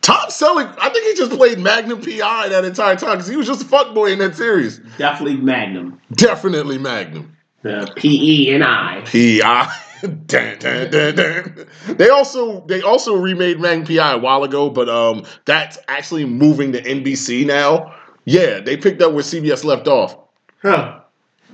[0.00, 3.46] Tom Selleck, I think he just played Magnum PI that entire time because he was
[3.48, 4.78] just a fuckboy in that series.
[4.96, 6.00] Definitely Magnum.
[6.12, 7.36] Definitely Magnum.
[7.62, 9.00] The P E N I.
[9.02, 9.78] PI.
[10.26, 11.66] Dun, dun, dun, dun.
[11.96, 16.72] They also they also remade Magnum PI a while ago, but um that's actually moving
[16.72, 17.94] to NBC now.
[18.24, 20.16] Yeah, they picked up where CBS left off.
[20.62, 21.00] Huh.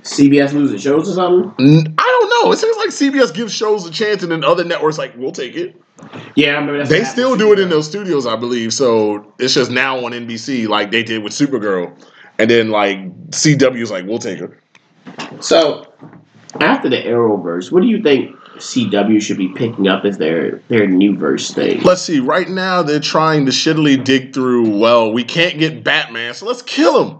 [0.03, 1.95] CBS losing shows or something?
[1.97, 2.51] I don't know.
[2.51, 5.55] It seems like CBS gives shows a chance, and then other networks like we'll take
[5.55, 5.81] it.
[6.35, 8.73] Yeah, I remember that's They still do it in those studios, I believe.
[8.73, 11.93] So it's just now on NBC, like they did with Supergirl,
[12.37, 12.99] and then like
[13.31, 14.57] CW's like, we'll take her.
[15.41, 15.91] So,
[16.61, 20.87] after the Arrowverse, what do you think CW should be picking up as their their
[20.87, 21.81] new verse thing?
[21.81, 22.19] Let's see.
[22.19, 24.77] Right now, they're trying to shittily dig through.
[24.77, 27.17] Well, we can't get Batman, so let's kill him.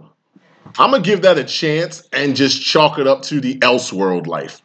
[0.78, 4.62] I'm gonna give that a chance and just chalk it up to the Elseworld life.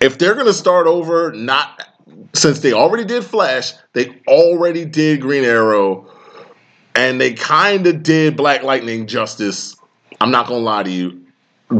[0.00, 1.88] If they're gonna start over, not
[2.34, 6.10] since they already did Flash, they already did Green Arrow,
[6.94, 9.76] and they kind of did Black Lightning justice.
[10.20, 11.23] I'm not gonna lie to you.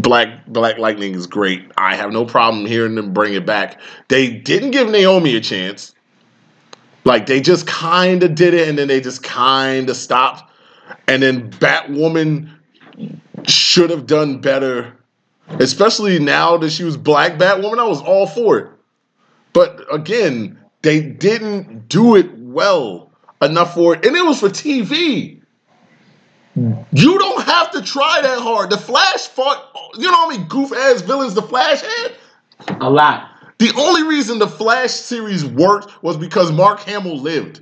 [0.01, 1.71] Black Black Lightning is great.
[1.77, 3.81] I have no problem hearing them bring it back.
[4.09, 5.95] They didn't give Naomi a chance.
[7.05, 10.51] Like they just kind of did it and then they just kind of stopped.
[11.07, 12.51] And then Batwoman
[13.47, 14.97] should have done better,
[15.49, 17.79] especially now that she was Black Batwoman.
[17.79, 18.71] I was all for it.
[19.53, 24.05] But again, they didn't do it well enough for it.
[24.05, 25.41] And it was for TV.
[26.57, 28.71] You don't have to try that hard.
[28.71, 32.13] The Flash fought, you know how many goof ass villains the Flash had?
[32.81, 33.29] A lot.
[33.59, 37.61] The only reason the Flash series worked was because Mark Hamill lived.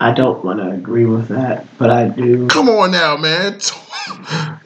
[0.00, 2.48] I don't want to agree with that, but I do.
[2.48, 3.60] Come on now, man.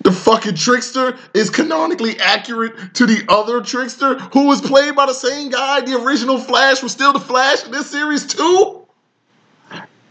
[0.03, 5.15] The fucking trickster is canonically accurate to the other trickster who was played by the
[5.15, 5.83] same guy.
[5.83, 8.80] The original Flash was still the Flash in this series too.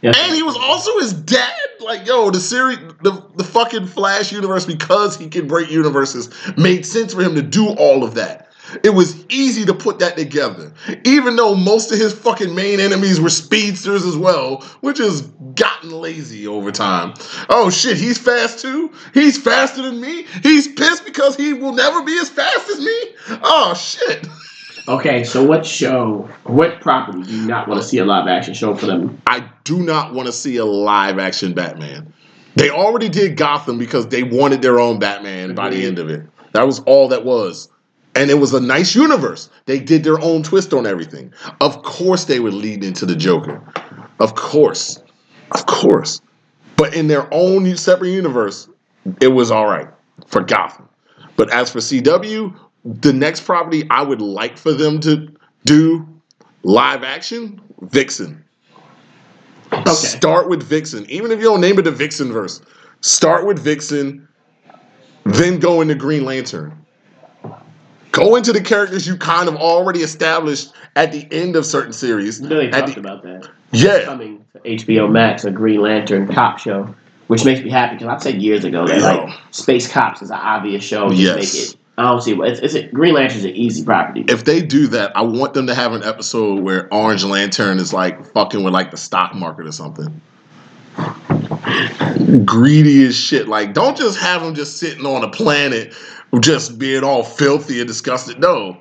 [0.02, 0.16] Yes.
[0.18, 1.52] And he was also his dad.
[1.80, 6.86] Like, yo, the series, the, the fucking Flash universe, because he can break universes, made
[6.86, 8.50] sense for him to do all of that.
[8.84, 10.72] It was easy to put that together.
[11.04, 15.22] Even though most of his fucking main enemies were speedsters as well, which has
[15.56, 17.14] gotten lazy over time.
[17.50, 18.93] Oh shit, he's fast too?
[19.14, 20.26] He's faster than me?
[20.43, 23.04] He's pissed because he will never be as fast as me?
[23.43, 24.28] Oh shit.
[24.89, 28.55] Okay, so what show, what property do you not want to see a live action
[28.55, 29.21] show for them?
[29.27, 32.11] I do not want to see a live action Batman.
[32.55, 35.87] They already did Gotham because they wanted their own Batman by the mm-hmm.
[35.89, 36.25] end of it.
[36.53, 37.69] That was all that was.
[38.15, 39.51] And it was a nice universe.
[39.65, 41.31] They did their own twist on everything.
[41.61, 43.61] Of course, they would lead into the Joker.
[44.19, 45.03] Of course.
[45.51, 46.19] Of course.
[46.77, 48.67] But in their own separate universe,
[49.21, 49.87] it was all right
[50.25, 50.89] for Gotham.
[51.35, 55.32] But as for CW, the next property I would like for them to
[55.65, 56.07] do
[56.63, 58.43] live action, Vixen.
[59.71, 59.91] Okay.
[59.91, 61.09] Start with Vixen.
[61.09, 62.61] Even if you don't name it the Vixen verse,
[63.01, 64.27] start with Vixen,
[65.25, 66.75] then go into Green Lantern.
[68.11, 72.39] Go into the characters you kind of already established at the end of certain series.
[72.41, 73.47] They talked the- about that.
[73.71, 76.93] yeah, Coming to HBO Max, a Green Lantern cop show,
[77.27, 80.38] which makes me happy because I said years ago that like Space Cops is an
[80.38, 81.11] obvious show.
[81.11, 81.36] Yes.
[81.36, 81.75] make it.
[82.00, 84.24] I don't see what it's, it's a, Green Lantern's an easy property.
[84.30, 87.91] if they do that, I want them to have an episode where Orange Lantern is
[87.93, 90.22] like fucking with like the stock market or something.
[92.45, 93.50] Greedy as shit.
[93.50, 95.93] Like, don't just have him just sitting on a planet,
[96.39, 98.39] just being all filthy and disgusted.
[98.39, 98.78] No,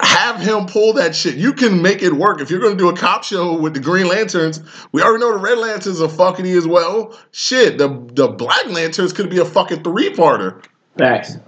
[0.00, 1.34] have him pull that shit.
[1.34, 2.40] You can make it work.
[2.40, 4.60] If you're going to do a cop show with the Green Lanterns,
[4.92, 7.18] we already know the Red Lanterns are fucking as well.
[7.32, 10.64] Shit, the the Black Lanterns could be a fucking three parter.
[10.96, 11.38] Facts.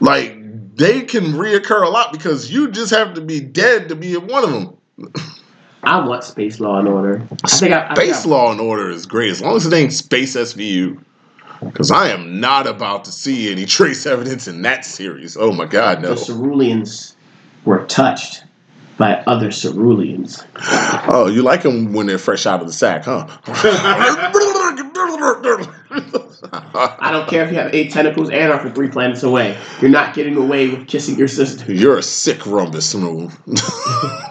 [0.00, 0.35] Like
[0.76, 4.26] they can reoccur a lot because you just have to be dead to be in
[4.26, 5.12] one of them.
[5.82, 7.26] I want Space Law and Order.
[7.44, 9.92] I think I, Space I- Law and Order is great as long as it ain't
[9.92, 11.02] Space SVU.
[11.64, 15.38] Because I am not about to see any trace evidence in that series.
[15.38, 16.10] Oh my god, no.
[16.10, 16.16] The.
[16.16, 17.14] Ceruleans
[17.64, 18.44] were touched
[18.98, 20.44] by other Ceruleans.
[21.08, 23.26] Oh, you like them when they're fresh out of the sack, huh?
[26.52, 29.56] I don't care if you have eight tentacles and are from three planets away.
[29.80, 31.72] You're not getting away with kissing your sister.
[31.72, 33.34] You're a sick rumbus, Smooth.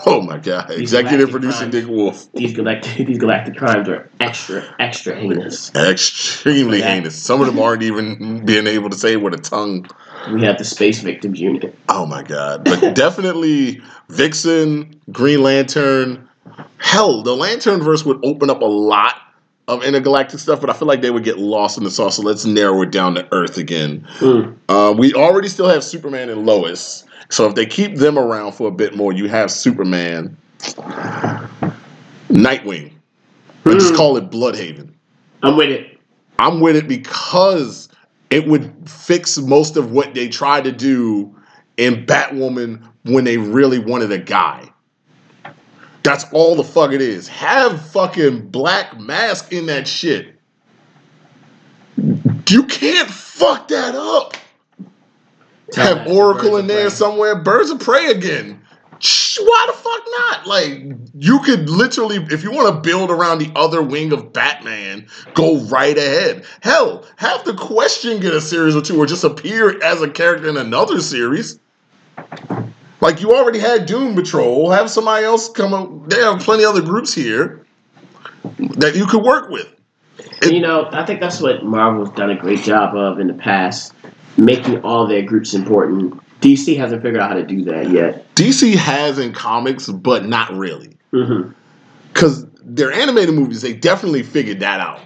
[0.06, 0.70] oh my god.
[0.70, 1.72] These Executive producer crimes.
[1.72, 2.32] Dick Wolf.
[2.34, 5.74] These galactic these galactic crimes are extra extra heinous.
[5.76, 7.16] Extremely heinous.
[7.16, 9.88] Some of them aren't even being able to say with a tongue.
[10.32, 11.78] We have the Space Victims Unit.
[11.90, 12.66] Oh my god!
[12.66, 16.28] But definitely Vixen, Green Lantern.
[16.78, 19.16] Hell, the Lantern verse would open up a lot
[19.68, 22.18] of intergalactic stuff, but I feel like they would get lost in the sauce.
[22.18, 24.08] So let's narrow it down to Earth again.
[24.20, 24.56] Mm.
[24.70, 27.04] Uh, we already still have Superman and Lois.
[27.30, 30.38] So if they keep them around for a bit more, you have Superman,
[32.30, 32.92] Nightwing.
[33.66, 33.98] Let's just Mm.
[33.98, 34.90] call it Blüdhaven.
[35.42, 35.98] I'm with it.
[36.38, 37.90] I'm with it because
[38.30, 41.36] it would fix most of what they tried to do
[41.78, 44.70] in Batwoman when they really wanted a guy.
[46.06, 47.28] That's all the fuck it is.
[47.28, 50.40] Have fucking Black Mask in that shit.
[51.98, 54.36] You can't fuck that up.
[55.72, 56.96] Tell Have Oracle in there Prey.
[56.96, 57.36] somewhere.
[57.42, 58.62] Birds of Prey again.
[59.00, 60.48] Shh, Why the fuck not?
[60.48, 60.84] Like,
[61.18, 65.58] you could literally, if you want to build around the other wing of Batman, go
[65.66, 66.46] right ahead.
[66.62, 70.48] Hell, have the question get a series or two or just appear as a character
[70.48, 71.60] in another series.
[73.06, 74.72] Like, you already had Doom Patrol.
[74.72, 76.10] Have somebody else come up.
[76.10, 77.66] There are plenty other groups here
[78.78, 79.72] that you could work with.
[80.42, 83.34] And, you know, I think that's what Marvel's done a great job of in the
[83.34, 83.94] past,
[84.38, 86.20] making all their groups important.
[86.42, 88.34] DC hasn't figured out how to do that yet.
[88.34, 90.98] DC has in comics, but not really.
[92.12, 95.00] because their animated movies they definitely figured that out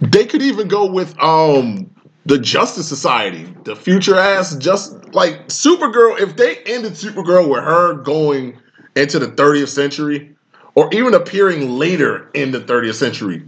[0.00, 1.90] they could even go with um
[2.28, 7.94] the justice society the future ass just like supergirl if they ended supergirl with her
[7.94, 8.56] going
[8.96, 10.34] into the 30th century
[10.74, 13.42] or even appearing later in the 30th century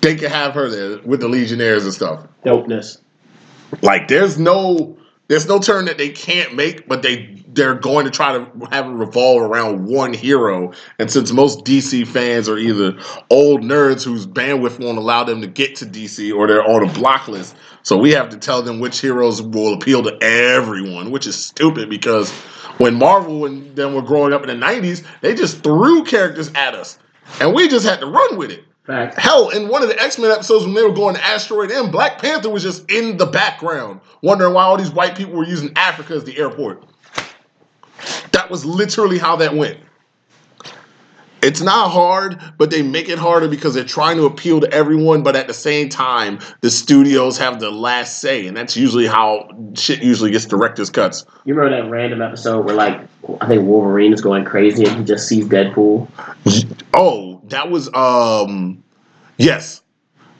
[0.00, 2.98] they could have her there with the legionnaires and stuff Dopeness.
[3.80, 8.10] like there's no there's no turn that they can't make, but they they're going to
[8.10, 10.72] try to have it revolve around one hero.
[10.98, 12.98] And since most DC fans are either
[13.30, 16.92] old nerds whose bandwidth won't allow them to get to DC or they're on a
[16.92, 21.26] block list, so we have to tell them which heroes will appeal to everyone, which
[21.26, 22.30] is stupid because
[22.78, 26.74] when Marvel and them were growing up in the 90s, they just threw characters at
[26.74, 26.98] us.
[27.40, 28.64] And we just had to run with it.
[28.86, 29.18] Fact.
[29.18, 31.90] Hell, in one of the X Men episodes when they were going to Asteroid M,
[31.90, 35.72] Black Panther was just in the background, wondering why all these white people were using
[35.74, 36.84] Africa as the airport.
[38.32, 39.78] That was literally how that went.
[41.44, 45.22] It's not hard, but they make it harder because they're trying to appeal to everyone,
[45.22, 49.50] but at the same time, the studios have the last say, and that's usually how
[49.74, 51.26] shit usually gets director's cuts.
[51.44, 52.98] You remember that random episode where, like,
[53.42, 56.08] I think Wolverine is going crazy and he just sees Deadpool?
[56.94, 58.82] Oh, that was um
[59.36, 59.82] yes.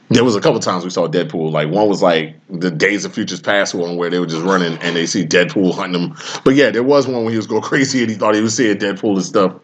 [0.09, 1.51] There was a couple times we saw Deadpool.
[1.51, 4.77] Like one was like the Days of Futures Past one where they were just running
[4.79, 6.17] and they see Deadpool hunting them.
[6.43, 8.55] But yeah, there was one when he was going crazy and he thought he was
[8.55, 9.55] seeing Deadpool and stuff.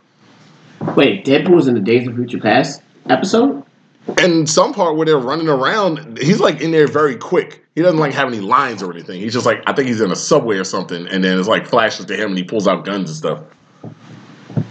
[0.95, 3.63] Wait, Deadpool was in the Days of Future Past episode?
[4.17, 7.63] And some part where they're running around, he's like in there very quick.
[7.75, 9.21] He doesn't like have any lines or anything.
[9.21, 11.67] He's just like I think he's in a subway or something, and then it's like
[11.67, 13.43] flashes to him and he pulls out guns and stuff.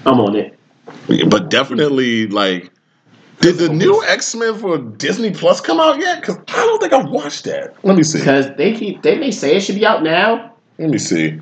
[0.04, 0.58] I'm on it.
[1.28, 2.70] But definitely like
[3.40, 6.20] did the new X Men for Disney Plus come out yet?
[6.20, 7.74] Because I don't think I've watched that.
[7.84, 8.18] Let me see.
[8.18, 11.40] Because they keep, they may say it should be out now, Let me see.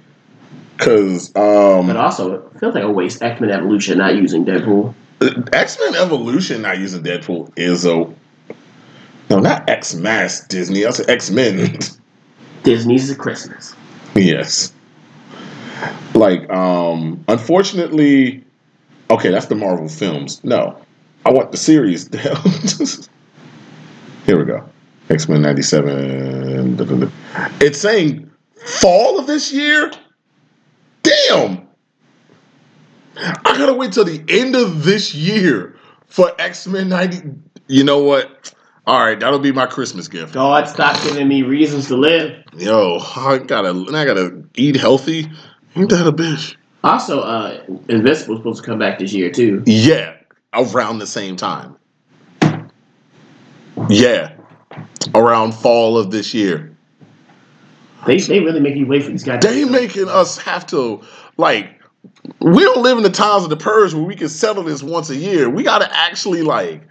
[0.76, 3.20] Because um, but also it feels like a waste.
[3.20, 4.94] X Men Evolution not using Deadpool.
[5.52, 8.06] X Men Evolution not using Deadpool is a
[9.30, 10.86] no, not X Mass Disney.
[10.86, 11.78] I said X Men.
[12.62, 13.74] Disney's a Christmas.
[14.14, 14.72] yes.
[16.14, 18.44] Like um, unfortunately,
[19.10, 20.42] okay, that's the Marvel films.
[20.44, 20.80] No,
[21.28, 22.06] I want the series.
[22.06, 22.36] Down.
[24.24, 24.66] Here we go.
[25.10, 27.12] X Men '97.
[27.60, 29.92] It's saying fall of this year.
[31.02, 31.68] Damn.
[33.18, 35.76] I gotta wait till the end of this year
[36.06, 37.20] for X Men 90.
[37.66, 38.54] You know what?
[38.86, 40.32] All right, that'll be my Christmas gift.
[40.32, 42.42] God, stop giving me reasons to live.
[42.56, 45.30] Yo, I gotta, I gotta eat healthy.
[45.76, 46.56] Ain't that a bitch?
[46.84, 49.62] Also, uh, Invincible's supposed to come back this year too.
[49.66, 50.17] Yeah,
[50.52, 51.76] around the same time.
[53.88, 54.34] Yeah,
[55.14, 56.76] around fall of this year.
[58.06, 59.40] They they really make you wait for these guys.
[59.42, 61.02] They making us have to
[61.36, 61.74] like.
[62.40, 65.10] We don't live in the times of the purge where we can settle this once
[65.10, 65.50] a year.
[65.50, 66.88] We got to actually like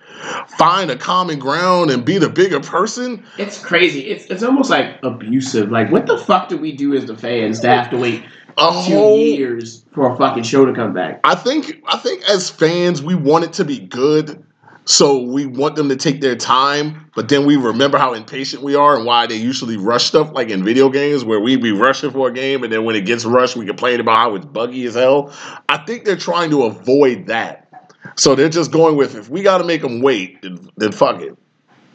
[0.57, 3.23] find a common ground and be the bigger person.
[3.37, 4.01] It's crazy.
[4.01, 5.71] It's it's almost like abusive.
[5.71, 8.25] Like, what the fuck do we do as the fans to have to wait
[8.59, 11.19] A whole years for a fucking show to come back?
[11.23, 14.43] I think I think as fans we want it to be good,
[14.85, 17.11] so we want them to take their time.
[17.15, 20.49] But then we remember how impatient we are and why they usually rush stuff, like
[20.49, 23.25] in video games where we be rushing for a game, and then when it gets
[23.25, 25.31] rushed, we complain about how it's buggy as hell.
[25.69, 29.59] I think they're trying to avoid that, so they're just going with if we got
[29.59, 31.37] to make them wait, then, then fuck it.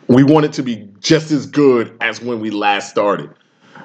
[0.07, 3.31] We want it to be just as good as when we last started.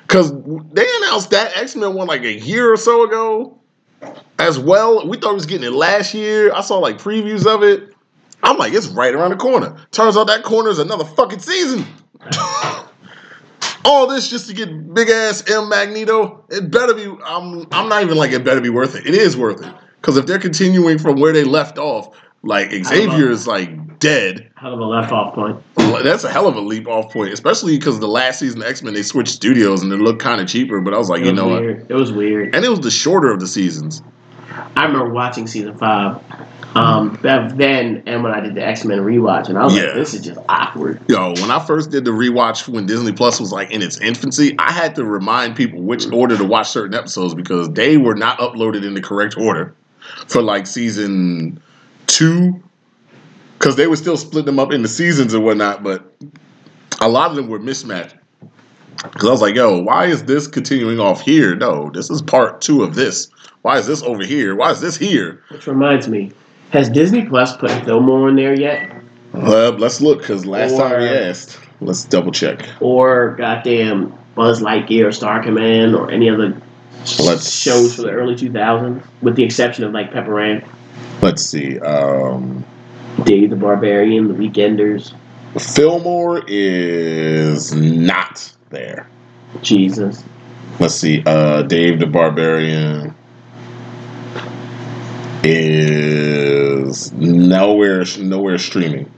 [0.08, 3.60] Because they announced that X Men one like a year or so ago
[4.40, 5.06] as well.
[5.08, 6.54] We thought we was getting it last year.
[6.54, 7.94] I saw like previews of it.
[8.44, 9.76] I'm like, it's right around the corner.
[9.92, 11.86] Turns out that corner is another fucking season.
[13.86, 16.44] All this just to get big ass M Magneto.
[16.50, 17.06] It better be.
[17.26, 17.68] I'm.
[17.72, 19.06] I'm not even like it better be worth it.
[19.06, 23.30] It is worth it because if they're continuing from where they left off, like Xavier
[23.30, 24.52] is like dead.
[24.56, 25.62] Hell of a left off point.
[26.04, 28.82] That's a hell of a leap off point, especially because the last season of X
[28.84, 30.82] Men they switched studios and it looked kind of cheaper.
[30.82, 31.64] But I was like, you know what?
[31.64, 32.56] It was weird.
[32.56, 34.02] And it was the shorter of the seasons.
[34.76, 36.22] I remember watching season five.
[36.76, 39.86] Um, back then, and when I did the X Men rewatch, and I was Yeah.
[39.86, 43.40] like, "This is just awkward." Yo, when I first did the rewatch when Disney Plus
[43.40, 46.94] was like in its infancy, I had to remind people which order to watch certain
[46.94, 49.74] episodes because they were not uploaded in the correct order
[50.28, 51.60] for like season
[52.06, 52.62] two.
[53.58, 56.14] Because they were still splitting them up into seasons and whatnot, but
[57.02, 58.16] a lot of them were mismatched.
[59.04, 61.56] Because I was like, yo, why is this continuing off here?
[61.56, 63.30] No, this is part two of this.
[63.62, 64.56] Why is this over here?
[64.56, 65.44] Why is this here?
[65.50, 66.32] Which reminds me,
[66.72, 68.92] has Disney Plus put Fillmore in there yet?
[69.34, 72.68] Uh, let's look, because last time we asked, let's double check.
[72.80, 76.60] Or goddamn Buzz Lightyear or Star Command or any other
[77.20, 80.64] Let's- shows from the early 2000s, with the exception of like Pepper Ann,
[81.22, 81.80] Let's see.
[81.80, 82.64] Um,
[83.28, 85.14] Dave the Barbarian, The Weekenders,
[85.60, 89.06] Fillmore is not there.
[89.62, 90.24] Jesus.
[90.80, 91.24] Let's see.
[91.26, 93.14] Uh, Dave the Barbarian
[95.44, 99.12] is nowhere nowhere streaming.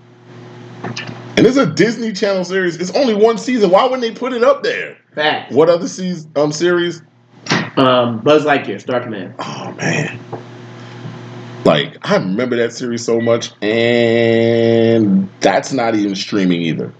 [1.37, 2.77] And it's a Disney Channel series.
[2.77, 3.69] It's only one season.
[3.69, 4.97] Why wouldn't they put it up there?
[5.13, 5.51] Fact.
[5.51, 7.03] What other season, um series?
[7.77, 9.35] Um, Buzz Lightyear, Star Command.
[9.37, 10.19] Oh man.
[11.65, 16.93] Like I remember that series so much, and that's not even streaming either.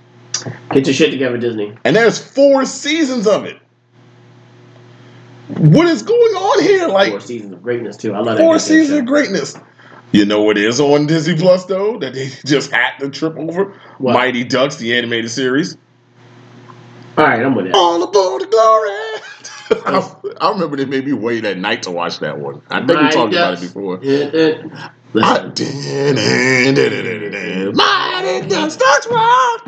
[0.72, 1.76] Get your shit together, Disney.
[1.84, 3.60] And there's four seasons of it.
[5.48, 6.88] What is going on here?
[6.88, 8.14] Like Four seasons of greatness too.
[8.14, 8.38] I love that.
[8.38, 9.00] four goddamn seasons show.
[9.00, 9.58] of greatness.
[10.12, 13.80] You know what is on Disney Plus though that they just had to trip over?
[13.98, 14.14] What?
[14.14, 15.78] Mighty Ducks, the animated series.
[17.18, 17.76] All right, I'm with it.
[17.76, 18.90] All aboard the glory.
[19.86, 22.62] I, I remember they made me wait at night to watch that one.
[22.70, 24.00] I think we Mighty talked about it before.
[25.14, 25.36] Listen,
[27.76, 28.48] Mighty
[28.78, 29.66] Ducks Rock.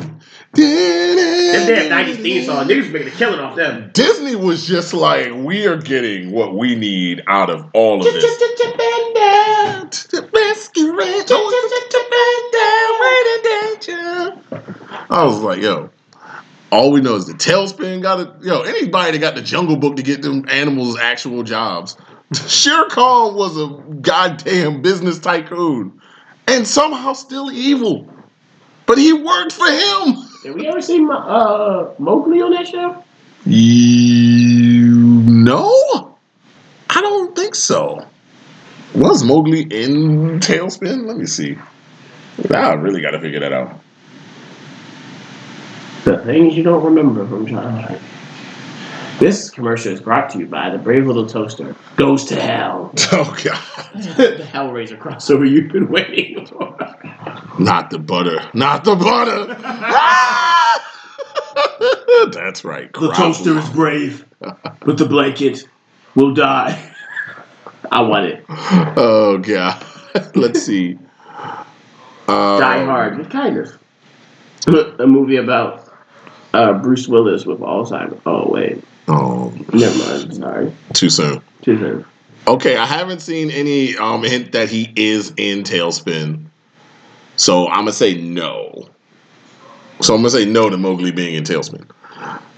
[0.54, 3.90] them damn 90s theme song, niggas making a killing off them.
[3.94, 8.22] Disney was just like, we are getting what we need out of all of this.
[15.10, 15.90] I was like, yo,
[16.72, 18.28] all we know is the TaleSpin got it.
[18.40, 21.98] Yo, anybody that got the Jungle Book to get them animals actual jobs.
[22.48, 23.68] Shere Khan was a
[24.00, 26.00] goddamn business tycoon
[26.48, 28.08] and somehow still evil.
[28.86, 30.14] But he worked for him.
[30.42, 33.04] Did we ever see uh, Mowgli on that show?
[33.44, 34.96] You
[35.26, 36.16] know?
[36.88, 38.06] I don't think so.
[38.94, 41.06] Was Mowgli in TaleSpin?
[41.06, 41.58] Let me see.
[42.50, 43.81] I really got to figure that out.
[46.04, 48.00] The things you don't remember from childhood.
[49.18, 51.76] This commercial is brought to you by the Brave Little Toaster.
[51.96, 52.92] Goes to hell.
[53.12, 53.62] Oh God!
[53.94, 56.76] the Hellraiser crossover you've been waiting for.
[57.58, 58.40] Not the butter.
[58.54, 59.54] Not the butter.
[59.64, 60.62] Ah!
[62.32, 62.92] That's right.
[62.92, 65.68] The toaster is brave, but the blanket
[66.14, 66.92] will die.
[67.90, 68.44] I want it.
[68.48, 69.84] Oh God.
[70.34, 70.98] Let's see.
[72.28, 73.78] Um, Die Hard kind of.
[74.98, 75.81] A movie about
[76.54, 78.20] uh, Bruce Willis with Alzheimer's.
[78.26, 80.34] Oh wait, Oh, never mind.
[80.36, 81.40] Sorry, too soon.
[81.62, 82.04] too soon.
[82.46, 86.44] Okay, I haven't seen any um hint that he is in TaleSpin,
[87.36, 88.88] so I'm gonna say no.
[90.00, 91.88] So I'm gonna say no to Mowgli being in TaleSpin.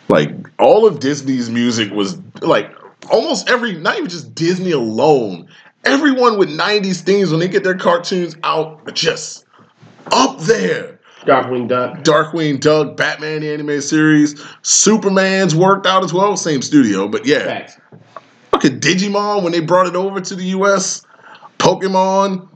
[0.08, 2.74] Like all of Disney's music was like
[3.10, 5.48] almost every, not even just Disney alone.
[5.84, 9.44] Everyone with '90s themes when they get their cartoons out, are just
[10.12, 10.93] up there.
[11.26, 11.98] Darkwing Duck.
[12.04, 17.44] Darkwing Duck, Batman the anime series, Superman's worked out as well, same studio, but yeah.
[17.44, 17.78] Facts.
[18.52, 21.04] Look at Digimon when they brought it over to the US.
[21.58, 22.48] Pokemon.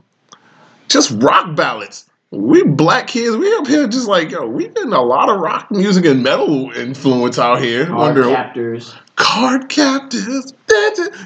[0.87, 2.05] Just rock ballads.
[2.31, 5.71] We black kids, we up here just like, yo, we getting a lot of rock
[5.71, 7.85] music and metal influence out here.
[7.85, 8.93] Hard Wonder Captors.
[9.15, 10.53] card captors.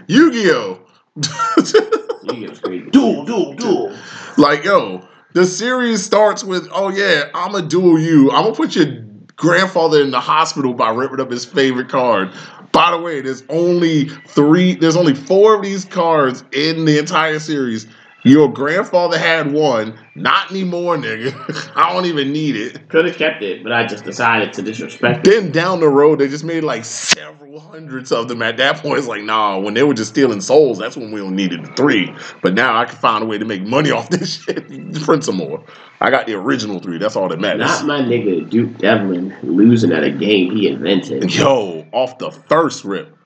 [0.07, 0.79] Yu-Gi-Oh!
[1.19, 2.89] Get crazy.
[2.89, 3.95] Duel, duel, duel.
[4.37, 8.31] like, yo, the series starts with, oh yeah, I'ma duel you.
[8.31, 9.03] I'm gonna put your
[9.35, 12.31] grandfather in the hospital by ripping up his favorite card.
[12.71, 17.39] By the way, there's only three, there's only four of these cards in the entire
[17.39, 17.87] series,
[18.23, 19.99] Your grandfather had one.
[20.15, 21.71] Not anymore, nigga.
[21.75, 22.87] I don't even need it.
[22.87, 25.31] Could have kept it, but I just decided to disrespect it.
[25.31, 28.41] Then down the road, they just made like several hundreds of them.
[28.41, 31.19] At that point, it's like, nah, when they were just stealing souls, that's when we
[31.19, 32.15] only needed the three.
[32.41, 34.67] But now I can find a way to make money off this shit.
[35.03, 35.61] Print some more.
[35.99, 36.97] I got the original three.
[36.97, 37.59] That's all that matters.
[37.59, 41.33] Not my nigga Duke Devlin losing at a game he invented.
[41.33, 43.17] Yo, off the first rip,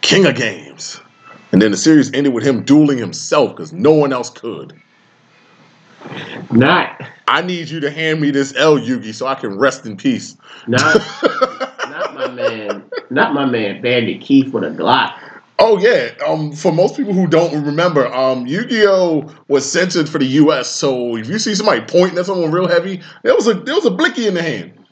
[0.00, 1.00] king of games.
[1.52, 4.80] And then the series ended with him dueling himself because no one else could.
[6.50, 9.96] Not, I need you to hand me this L Yugi so I can rest in
[9.96, 10.36] peace.
[10.66, 10.96] not,
[11.88, 15.18] not my man, not my man Bandit Keith with a Glock.
[15.58, 16.10] Oh yeah.
[16.26, 20.68] Um, for most people who don't remember, um, Yu-Gi-Oh was censored for the U.S.
[20.68, 23.86] So if you see somebody pointing at someone real heavy, there was a there was
[23.86, 24.83] a blicky in the hand.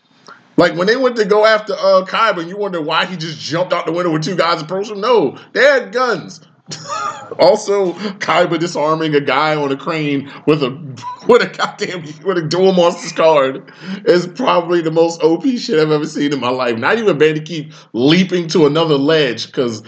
[0.57, 3.40] Like when they went to go after uh Kaiba, and you wonder why he just
[3.40, 5.00] jumped out the window with two guys approaching him.
[5.00, 6.40] No, they had guns.
[7.39, 10.70] also, Kaiba disarming a guy on a crane with a
[11.29, 13.73] with a goddamn with a dual monsters card
[14.05, 16.77] is probably the most OP shit I've ever seen in my life.
[16.79, 19.83] Not even Bandit Keith leaping to another ledge because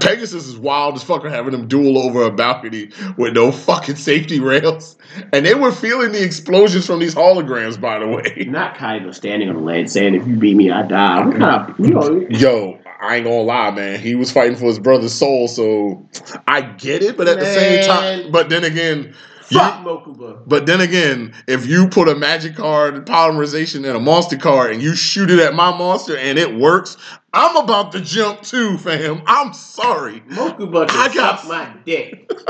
[0.00, 4.38] Pegasus is wild as fuck having them duel over a balcony with no fucking safety
[4.40, 4.96] rails.
[5.32, 8.46] And they were feeling the explosions from these holograms, by the way.
[8.48, 11.70] Not Kaiba standing on the ledge saying, "If you beat me, I die." What kind
[11.70, 12.26] of, you know?
[12.30, 14.00] Yo, I ain't gonna lie, man.
[14.00, 16.06] He was fighting for his brother's soul, so
[16.46, 17.16] I get it.
[17.16, 19.14] But at the same time, but then again,
[19.48, 20.42] you, Fuck Mokuba.
[20.44, 24.82] but then again, if you put a magic card polymerization in a monster card and
[24.82, 26.96] you shoot it at my monster and it works,
[27.32, 29.22] I'm about to jump too, fam.
[29.26, 30.20] I'm sorry.
[30.30, 32.28] Mokuba I got- suck my dick.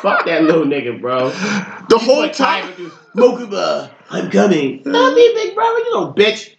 [0.00, 1.30] Fuck that little nigga, bro.
[1.88, 2.70] The whole time?
[3.16, 4.82] Mokuba, I'm coming.
[4.84, 5.78] Not me, big brother.
[5.78, 6.55] You know, bitch.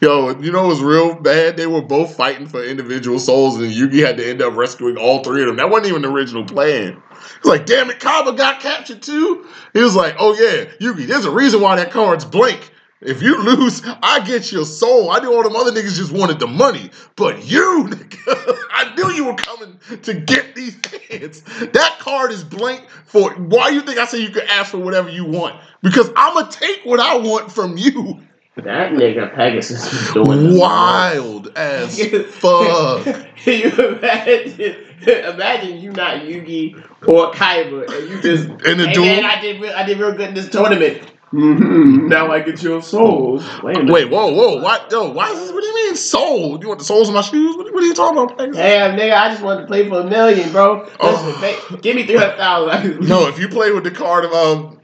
[0.00, 1.56] Yo, you know it was real bad.
[1.56, 5.22] They were both fighting for individual souls, and Yugi had to end up rescuing all
[5.22, 5.56] three of them.
[5.56, 7.02] That wasn't even the original plan.
[7.42, 9.46] He's like, damn it, Kaiba got captured too.
[9.72, 12.72] He was like, oh yeah, Yugi, there's a reason why that card's blank.
[13.02, 15.10] If you lose, I get your soul.
[15.10, 16.90] I knew all them other niggas just wanted the money.
[17.16, 21.40] But you, nigga, I knew you were coming to get these kids.
[21.72, 25.08] That card is blank for why you think I say you can ask for whatever
[25.08, 25.58] you want?
[25.82, 28.20] Because I'ma take what I want from you.
[28.64, 31.98] That nigga Pegasus is doing Wild as
[32.30, 33.04] fuck.
[33.04, 34.76] Can you imagine?
[35.06, 36.74] Imagine you not Yugi
[37.06, 40.12] or Kaiba, and you just In the hey man, I did real, I did real
[40.12, 41.10] good in this tournament.
[41.30, 43.42] hmm Now I get your souls.
[43.62, 43.78] Wait.
[43.86, 44.90] Wait, whoa, whoa, what?
[44.92, 45.30] Yo, why?
[45.30, 46.58] Is this, what do you mean soul?
[46.60, 47.56] You want the souls in my shoes?
[47.56, 48.36] What, what are you talking about?
[48.36, 48.56] Pegasus?
[48.56, 50.82] Damn, nigga, I just wanted to play for a million, bro.
[50.82, 51.78] Listen, Oh.
[51.80, 53.08] give me three hundred thousand.
[53.08, 54.80] No, if you play with the card of um,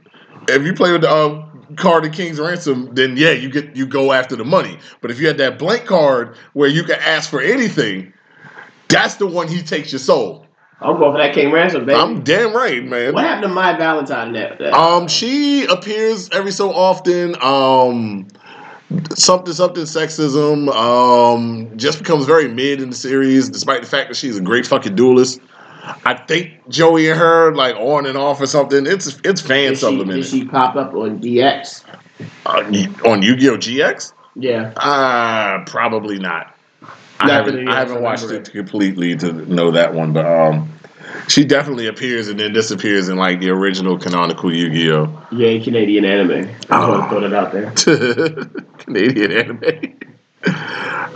[0.47, 3.85] if you play with the um card of King's Ransom, then yeah, you get you
[3.85, 4.79] go after the money.
[5.01, 8.13] But if you had that blank card where you can ask for anything,
[8.87, 10.45] that's the one he takes your soul.
[10.79, 11.99] I'm going for that King Ransom, baby.
[11.99, 13.13] I'm damn right, man.
[13.13, 14.61] what happened to Mai Valentine net?
[14.61, 17.35] Um, she appears every so often.
[17.41, 18.27] Um,
[19.15, 20.69] something something sexism.
[20.69, 24.67] Um, just becomes very mid in the series, despite the fact that she's a great
[24.67, 25.39] fucking duelist.
[26.05, 28.85] I think Joey and her like on and off or something.
[28.85, 31.83] It's it's fan did, she, did she pop up on DX?
[32.45, 34.13] uh, on Yu-Gi-Oh GX.
[34.35, 34.73] Yeah.
[34.75, 36.55] Uh probably not.
[37.19, 38.47] I haven't I haven't watched it.
[38.47, 40.71] it completely to know that one, but um,
[41.27, 45.27] she definitely appears and then disappears in like the original canonical Yu-Gi-Oh.
[45.31, 46.49] Yay, Canadian anime.
[46.69, 47.71] I to throw that out there.
[48.77, 49.99] Canadian anime.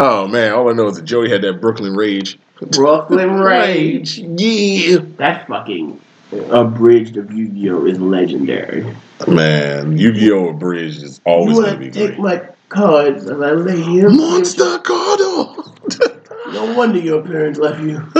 [0.03, 2.39] Oh man, all I know is that Joey had that Brooklyn Rage.
[2.71, 4.17] Brooklyn Rage.
[4.19, 4.97] yeah.
[5.17, 5.99] That fucking
[6.49, 8.85] abridged of Yu-Gi-Oh is legendary.
[9.27, 10.49] Man, Yu-Gi-Oh!
[10.49, 12.19] Abridged is always you gonna want be to take great.
[12.19, 14.09] my cards and I lay here?
[14.09, 16.17] Monster Cardo.
[16.51, 18.01] No wonder your parents left you.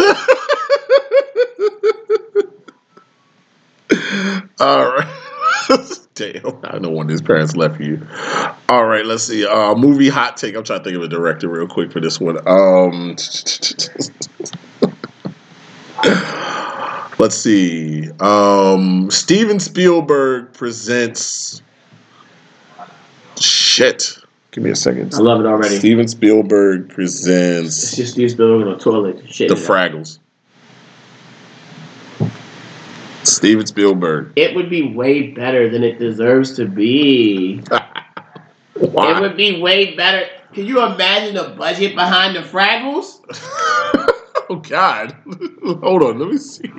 [4.59, 5.97] All right.
[6.21, 8.05] Damn, I know when his parents left you.
[8.69, 9.43] All right, let's see.
[9.45, 10.55] Uh, movie hot take.
[10.55, 12.37] I'm trying to think of a director real quick for this one.
[12.47, 13.09] Um,
[17.17, 18.11] let's see.
[18.19, 21.63] Um, Steven Spielberg presents.
[23.39, 24.19] Shit.
[24.51, 25.15] Give me a second.
[25.15, 25.77] I love it already.
[25.77, 27.83] Steven Spielberg presents.
[27.83, 29.27] It's just Steve Spielberg on a toilet.
[29.27, 29.49] Shit.
[29.49, 30.19] The Fraggles.
[33.31, 34.33] Steven Spielberg.
[34.35, 37.59] It would be way better than it deserves to be.
[38.73, 39.17] Why?
[39.17, 40.27] It would be way better.
[40.53, 43.21] Can you imagine the budget behind the Fraggles?
[44.49, 45.15] oh God!
[45.81, 46.71] Hold on, let me see.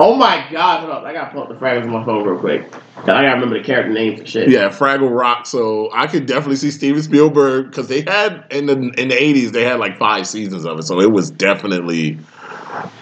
[0.00, 1.04] Oh my god, hold up.
[1.04, 2.72] I gotta pull up the Fraggles on my phone real quick.
[2.98, 4.48] I gotta remember the character names and shit.
[4.48, 5.46] Yeah, Fraggle Rock.
[5.46, 9.50] So I could definitely see Steven Spielberg because they had in the in the eighties
[9.50, 12.18] they had like five seasons of it, so it was definitely,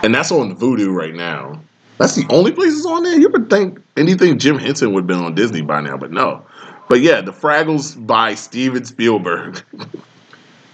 [0.02, 1.60] and that's on Vudu right now.
[1.98, 3.18] That's the only places on there.
[3.18, 6.44] You would think anything Jim Henson would have been on Disney by now, but no.
[6.88, 9.62] But yeah, The Fraggles by Steven Spielberg.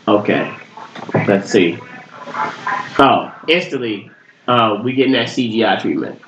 [0.09, 0.53] Okay.
[1.15, 1.79] Let's see.
[2.99, 4.11] Oh, instantly,
[4.49, 6.21] uh, we getting that CGI treatment.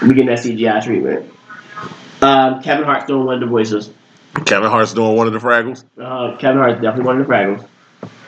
[0.00, 1.30] We getting that CGI treatment.
[2.22, 3.90] Um, Kevin Hart's doing one of the voices.
[4.46, 5.84] Kevin Hart's doing one of the Fraggles.
[6.00, 7.68] Uh, Kevin Hart's definitely one of the Fraggles.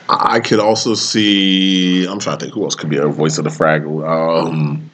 [0.07, 2.05] I could also see.
[2.05, 4.07] I'm trying to think who else could be a voice of the Fraggle.
[4.07, 4.91] Um,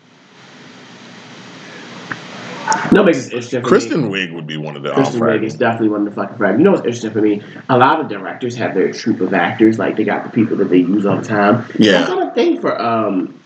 [2.93, 3.69] No makes it interesting for me.
[3.69, 6.37] Kristen Wiig would be one of the Kristen Wiig is definitely one of the fucking
[6.37, 6.57] Fraggles.
[6.57, 7.41] You know what's interesting for me?
[7.69, 9.79] A lot of directors have their troupe of actors.
[9.79, 11.65] Like they got the people that they use all the time.
[11.79, 11.93] Yeah.
[11.93, 13.39] That's not a thing for um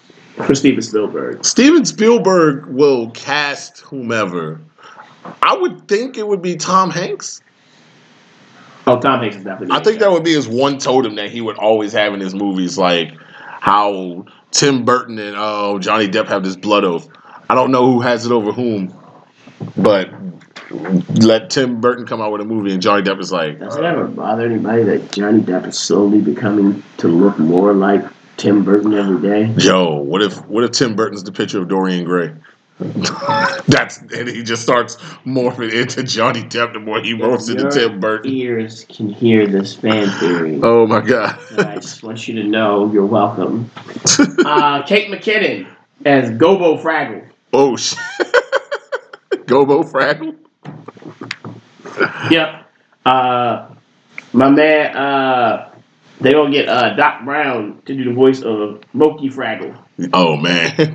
[0.45, 1.45] for Steven Spielberg.
[1.45, 4.59] Steven Spielberg will cast whomever.
[5.41, 7.41] I would think it would be Tom Hanks.
[8.87, 9.75] Oh, Tom Hanks is definitely.
[9.75, 12.35] I think that would be his one totem that he would always have in his
[12.35, 13.13] movies, like
[13.59, 17.09] how Tim Burton and uh, Johnny Depp have this blood oath.
[17.49, 18.93] I don't know who has it over whom,
[19.77, 20.09] but
[21.15, 23.83] let Tim Burton come out with a movie and Johnny Depp is like, Does it
[23.83, 28.03] ever bother anybody that Johnny Depp is slowly becoming to look more like
[28.37, 29.53] Tim Burton every day?
[29.57, 32.33] "Yo, what if what if Tim Burton's the picture of Dorian Gray?"
[33.67, 38.01] That's and he just starts morphing into Johnny Depp the more he morphs into Tim
[38.01, 38.29] Burton.
[38.33, 40.59] Ears can hear this fan theory.
[40.61, 41.39] Oh my god!
[41.51, 43.71] And I just want you to know you're welcome.
[44.45, 45.67] Uh, Kate McKinnon
[46.05, 47.25] as Gobo Fraggle.
[47.53, 47.97] oh shit!
[49.45, 50.35] Gobo Fraggle.
[52.31, 52.65] Yep.
[53.05, 53.69] Uh,
[54.33, 55.71] my man, uh,
[56.19, 59.81] they gonna get uh, Doc Brown to do the voice of Mokey Fraggle.
[60.11, 60.71] Oh man.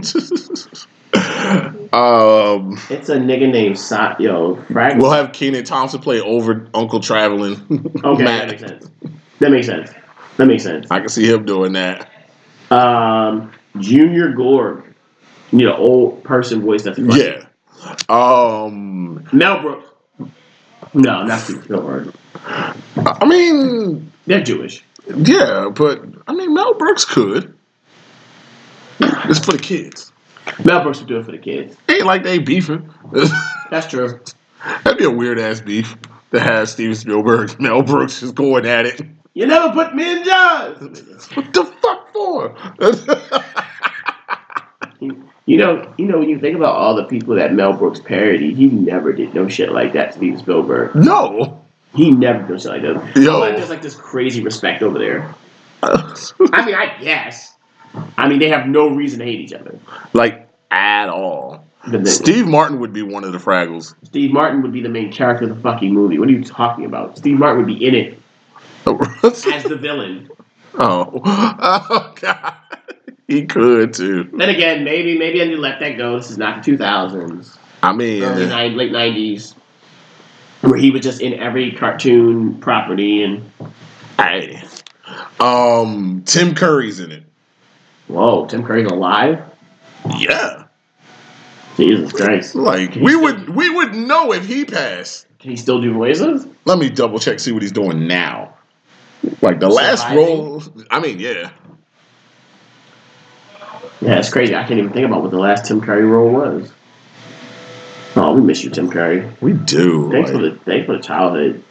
[1.92, 5.00] um, It's a nigga named Sa- Yo Fraggle.
[5.00, 7.54] we'll have Kenan Thompson play over Uncle Traveling.
[8.04, 8.90] okay, that makes sense.
[9.38, 9.90] That makes sense.
[10.36, 10.90] That makes sense.
[10.90, 12.10] I can see him doing that.
[12.70, 14.84] Um, Junior Gorg.
[15.52, 17.22] You need an old person voice that's funny.
[17.22, 17.44] Yeah.
[18.10, 19.86] Um, Mel Brooks.
[20.94, 22.12] No, not Steve Spielberg.
[22.44, 24.82] I mean, They're Jewish.
[25.16, 27.54] yeah, but I mean, Mel Brooks could.
[29.00, 30.12] It's for the kids.
[30.64, 31.76] Mel Brooks would do it for the kids.
[31.88, 32.92] Ain't like they beefing.
[33.70, 34.18] That's true.
[34.84, 35.96] That'd be a weird ass beef
[36.32, 39.00] to have Steven Spielberg, Mel Brooks just going at it.
[39.34, 40.78] You never put me in jars.
[41.34, 42.56] What the fuck for?
[45.46, 48.56] You know, you know, when you think about all the people that Mel Brooks parodied,
[48.56, 50.94] he never did no shit like that to Steven Spielberg.
[50.94, 51.56] no.
[51.92, 53.16] He never did shit like that.
[53.16, 53.40] Yo.
[53.40, 55.34] Like, there's like this crazy respect over there.
[55.82, 57.56] I mean, I guess.
[58.16, 59.76] I mean, they have no reason to hate each other.
[60.12, 61.64] like at all.
[62.04, 63.94] Steve Martin would be one of the Fraggles.
[64.04, 66.18] Steve Martin would be the main character of the fucking movie.
[66.18, 67.16] What are you talking about?
[67.18, 68.18] Steve Martin would be in it
[68.86, 70.28] as the villain.
[70.74, 71.10] oh.
[71.24, 72.54] oh God,
[73.30, 74.24] he could too.
[74.32, 76.16] Then again, maybe maybe I need to let that go.
[76.18, 79.54] This is not the 2000s, I mean, early nine, late 90s,
[80.62, 83.50] where he was just in every cartoon property and
[84.18, 84.62] hey,
[85.38, 87.24] um, Tim Curry's in it.
[88.08, 89.42] whoa, Tim Curry's alive.
[90.18, 90.64] Yeah,
[91.76, 95.26] Jesus Christ, like we would we would know if he passed.
[95.38, 96.46] can he still do voices?
[96.64, 98.54] Let me double check see what he's doing now.
[99.42, 100.26] Like the last Surviving?
[100.26, 101.50] role, I mean, yeah,
[104.00, 104.54] Yeah, it's crazy.
[104.54, 106.72] I can't even think about what the last Tim Curry role was.
[108.16, 109.30] Oh, we miss you, Tim Curry.
[109.40, 110.10] we do.
[110.10, 111.62] Thanks for the thanks for the childhood.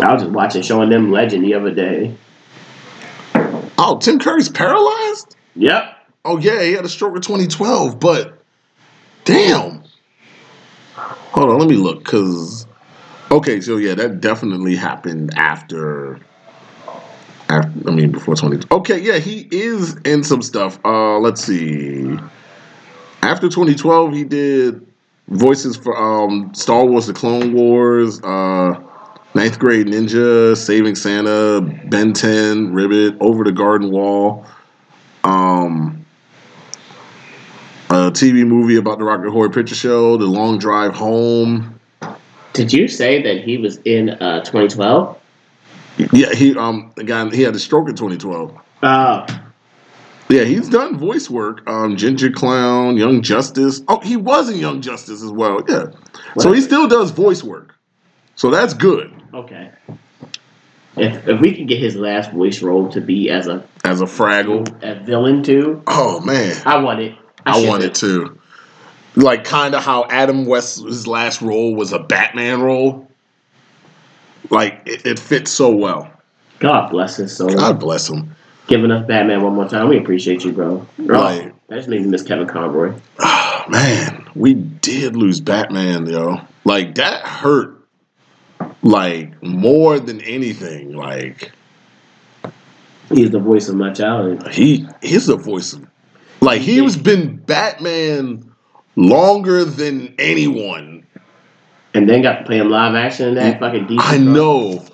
[0.00, 2.14] I was just watching showing them Legend the other day.
[3.34, 5.36] oh, Tim Curry's paralyzed.
[5.56, 5.96] Yep.
[6.24, 8.42] Oh yeah, he had a stroke in 2012, but
[9.24, 9.82] damn.
[10.94, 12.66] Hold on, let me look cuz
[13.30, 16.18] Okay, so yeah, that definitely happened after
[17.50, 20.78] after I mean before 20 Okay, yeah, he is in some stuff.
[20.84, 22.18] Uh let's see.
[23.22, 24.86] After 2012, he did
[25.28, 28.80] voices for um Star Wars The Clone Wars, uh
[29.34, 34.46] Ninth Grade Ninja, Saving Santa, Ben 10, Ribbit, Over the Garden Wall.
[35.24, 36.04] Um
[37.90, 41.80] a TV movie about the Rocky Horror Picture Show, The Long Drive Home.
[42.52, 45.19] Did you say that he was in uh, 2012?
[46.12, 48.58] Yeah, he um again he had a stroke in 2012.
[48.82, 49.26] Oh,
[50.28, 51.68] Yeah, he's done voice work.
[51.68, 53.82] Um, Ginger Clown, Young Justice.
[53.88, 55.62] Oh, he was in Young Justice as well.
[55.68, 55.86] Yeah,
[56.38, 57.74] so he still does voice work.
[58.36, 59.70] So that's good okay.
[60.96, 64.06] If, if we can get his last voice role to be as a, as a
[64.06, 64.68] Fraggle.
[64.82, 67.16] a villain too, Oh man, I want it.
[67.46, 68.38] I ship want it too.
[69.16, 73.09] Like kind of how Adam West's last role was a Batman role.
[74.50, 76.12] Like it, it fits so well.
[76.58, 77.48] God bless his soul.
[77.48, 78.34] God bless him.
[78.66, 79.88] Giving us Batman one more time.
[79.88, 80.86] We appreciate you, bro.
[80.98, 81.54] bro Right.
[81.68, 82.92] that just made me miss Kevin Conroy.
[83.18, 86.40] Oh, Man, we did lose Batman, yo.
[86.64, 87.76] Like that hurt
[88.82, 90.94] like more than anything.
[90.94, 91.52] Like
[93.08, 94.52] He's the voice of my childhood.
[94.52, 95.86] he he's the voice of
[96.40, 98.52] like he was been Batman
[98.96, 100.99] longer than anyone.
[101.94, 104.08] And then got to play him live action in that mm, fucking decent.
[104.08, 104.84] I know.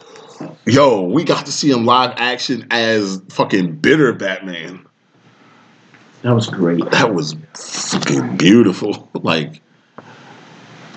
[0.64, 4.86] Yo, we got to see him live action as fucking bitter Batman.
[6.22, 6.90] That was great.
[6.90, 9.08] That was fucking beautiful.
[9.26, 9.60] Like,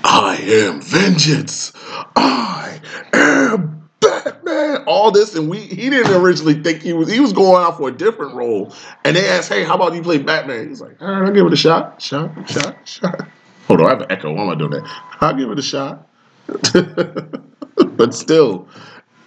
[0.04, 1.74] I am vengeance.
[2.16, 2.80] I
[3.14, 4.84] am Batman.
[4.86, 7.90] All this, and we he didn't originally think he was he was going out for
[7.90, 8.74] a different role.
[9.04, 10.70] And they asked, hey, how about you play Batman?
[10.70, 12.02] He's like, all right, I'll give it a shot.
[12.02, 13.28] Shot, shot, shot.
[13.70, 14.34] Hold on, I have an echo.
[14.34, 15.02] Why am I doing that?
[15.22, 16.08] I'll give it a shot.
[17.98, 18.68] but still.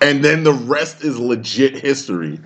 [0.01, 2.40] And then the rest is legit history.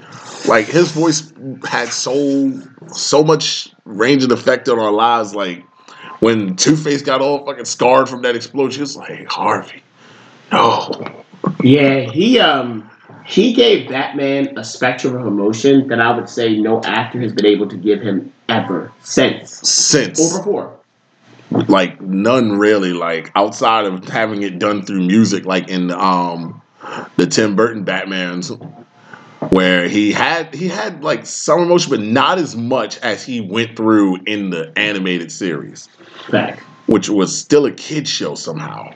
[0.47, 1.33] Like his voice
[1.65, 2.53] had so
[2.89, 5.35] so much range and effect on our lives.
[5.35, 5.65] Like
[6.21, 9.83] when Two Face got all fucking scarred from that explosion, it's like Harvey,
[10.53, 10.91] no.
[11.63, 12.91] Yeah, he um
[13.25, 17.47] he gave Batman a spectrum of emotion that I would say no actor has been
[17.47, 19.67] able to give him ever since.
[19.67, 20.76] Since Over four.
[21.51, 26.61] Like none really like outside of having it done through music like in um
[27.17, 28.51] the Tim Burton Batmans
[29.53, 33.77] where he had he had like some emotion but not as much as he went
[33.77, 35.89] through in the animated series
[36.31, 36.61] Fact.
[36.87, 38.93] which was still a kid show somehow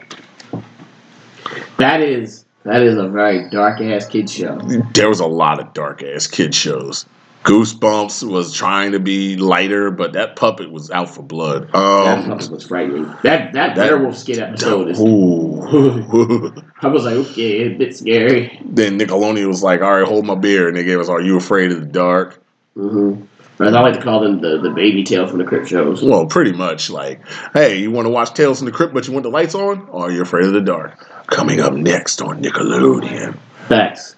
[1.78, 4.57] That is that is a very dark ass kid show.
[4.92, 7.07] there was a lot of dark ass kid shows
[7.45, 12.24] Goosebumps was trying to be lighter but that puppet was out for blood That um
[12.26, 13.05] puppet was frightening.
[13.22, 15.01] That that, that- werewolf skin episode is.
[15.01, 15.61] ooh.
[16.82, 18.61] I was like, okay, a bit scary.
[18.64, 21.36] then Nickelodeon was like, "All right, hold my beer," and they gave us, "Are you
[21.36, 22.43] afraid of the dark?"
[22.76, 23.24] Mm-hmm.
[23.62, 26.03] As I like to call them, the, the baby tail from the Crypt shows.
[26.03, 27.20] Well, pretty much like,
[27.53, 29.86] "Hey, you want to watch Tales from the Crypt, but you want the lights on?
[29.91, 33.36] Or are you afraid of the dark?" Coming up next on Nickelodeon.
[33.68, 34.16] Facts.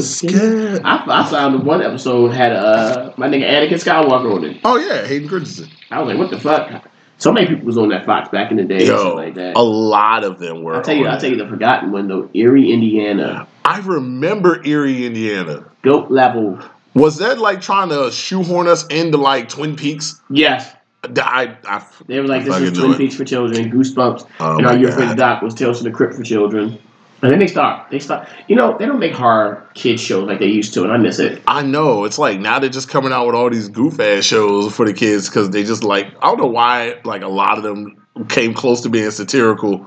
[0.00, 0.82] Scared.
[0.84, 4.60] I, I found one episode had uh my nigga Anakin Skywalker on it.
[4.64, 5.70] Oh yeah, Hayden Christensen.
[5.90, 6.88] I was like, what the fuck?
[7.18, 9.34] So many people was on that Fox back in the day, and Yo, shit like
[9.36, 9.56] that.
[9.56, 10.74] a lot of them were.
[10.74, 12.28] I'll tell you, I'll tell you the forgotten one though.
[12.34, 15.64] Eerie, Indiana, I remember Eerie, Indiana.
[15.82, 16.58] goat level.
[16.94, 20.20] Was that like trying to shoehorn us into like Twin Peaks?
[20.30, 22.94] Yes, I, I, they were like, this is Twin.
[22.96, 25.10] Peaks for children, Goosebumps, Oh and my Are You Afraid of God.
[25.10, 26.78] the Dark was Tales from the Crypt for children.
[27.22, 28.28] And then they start, they start.
[28.46, 31.18] You know, they don't make horror kids shows like they used to, and I miss
[31.18, 31.42] it.
[31.48, 32.04] I know.
[32.04, 34.92] It's like now they're just coming out with all these goof ass shows for the
[34.92, 38.52] kids because they just like I don't know why like a lot of them came
[38.52, 39.86] close to being satirical.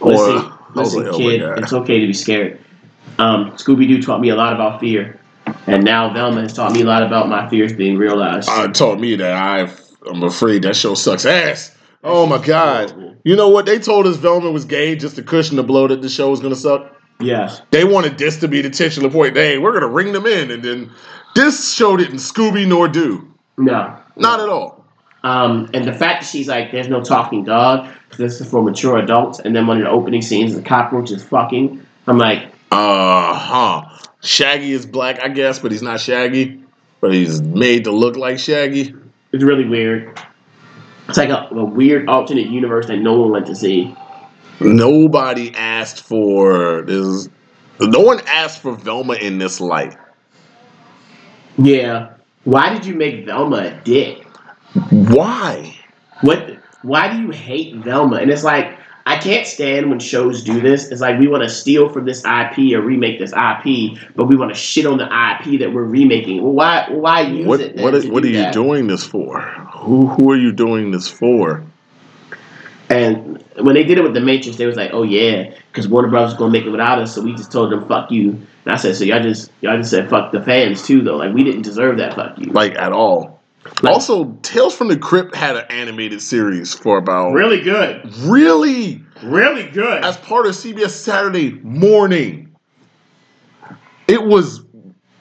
[0.00, 2.60] Or Listen, I was listen, like, oh kid, my it's okay to be scared.
[3.18, 5.18] Um, Scooby Doo taught me a lot about fear,
[5.66, 8.50] and now Velma has taught me a lot about my fears being realized.
[8.50, 11.73] Uh, taught me that I've I'm afraid that show sucks ass.
[12.04, 13.18] Oh my god.
[13.24, 13.64] You know what?
[13.66, 16.40] They told us Velma was gay just to cushion the blow that the show was
[16.40, 16.92] gonna suck.
[17.20, 19.36] yes, They wanted this to be the titular point.
[19.36, 20.90] Hey, we're gonna ring them in, and then
[21.34, 23.32] this show didn't Scooby nor do.
[23.56, 23.96] no.
[24.16, 24.84] Not at all.
[25.24, 28.62] Um, and the fact that she's like, there's no talking dog, because this is for
[28.62, 31.84] mature adults, and then one of the opening scenes, the cockroach is fucking.
[32.06, 33.82] I'm like, Uh huh.
[34.22, 36.60] Shaggy is black, I guess, but he's not Shaggy.
[37.00, 38.94] But he's made to look like Shaggy.
[39.32, 40.16] it's really weird.
[41.08, 43.94] It's like a, a weird alternate universe that no one went to see.
[44.60, 47.28] Nobody asked for this.
[47.80, 49.96] No one asked for Velma in this light.
[51.58, 52.14] Yeah.
[52.44, 54.24] Why did you make Velma a dick?
[54.90, 55.76] Why?
[56.22, 56.58] What?
[56.82, 58.16] Why do you hate Velma?
[58.16, 60.90] And it's like I can't stand when shows do this.
[60.90, 64.36] It's like we want to steal from this IP or remake this IP, but we
[64.36, 66.42] want to shit on the IP that we're remaking.
[66.42, 66.88] Well, why?
[66.90, 67.76] Why use What it?
[67.76, 69.40] what to what are you doing this for?
[69.84, 71.62] Who who are you doing this for?
[72.90, 76.08] And when they did it with the Matrix, they was like, "Oh yeah, because Warner
[76.08, 76.30] Bros.
[76.30, 78.30] was gonna make it without us, so we just told them fuck you."
[78.64, 81.16] And I said, "So y'all just y'all just said fuck the fans too, though.
[81.16, 83.40] Like we didn't deserve that fuck you." Like at all.
[83.82, 89.02] Like- also, Tales from the Crypt had an animated series for about Really good, really
[89.22, 90.04] really good.
[90.04, 92.54] as part of CBS Saturday Morning.
[94.08, 94.62] It was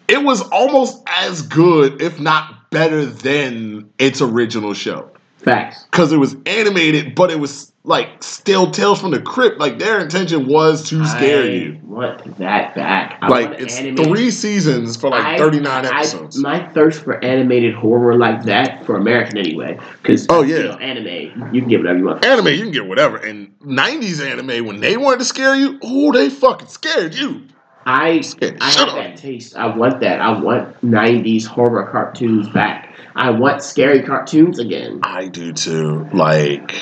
[0.09, 5.09] it was almost as good, if not better, than its original show.
[5.38, 5.84] Facts.
[5.91, 9.59] Because it was animated, but it was like still Tales from the Crypt.
[9.59, 11.80] Like their intention was to scare I you.
[11.84, 13.17] Want that back?
[13.21, 16.38] I Like it's animated- three seasons for like I- 39 I- episodes.
[16.38, 20.57] my thirst for animated horror like that for American anyway, because Oh, yeah.
[20.57, 22.26] you know, anime you can get whatever you want.
[22.26, 23.17] anime, you can get whatever.
[23.17, 27.41] And 90s anime, when they wanted to scare you, oh, they fucking scared you.
[27.86, 28.24] I
[28.62, 29.56] I have that taste.
[29.56, 30.22] I want that.
[30.22, 32.96] I want '90s horror cartoons back.
[33.16, 35.00] I want scary cartoons again.
[35.04, 36.08] I do too.
[36.14, 36.76] Like,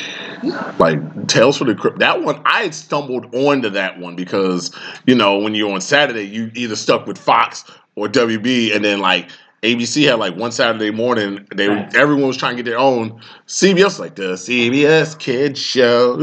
[0.80, 2.00] like Tales from the Crypt.
[2.00, 4.72] That one, I had stumbled onto that one because
[5.06, 9.00] you know when you're on Saturday, you either stuck with Fox or WB, and then
[9.00, 9.30] like
[9.64, 11.96] ABC had like one Saturday morning, they Right.
[11.96, 13.22] everyone was trying to get their own.
[13.46, 16.18] CBS like the CBS Kids Show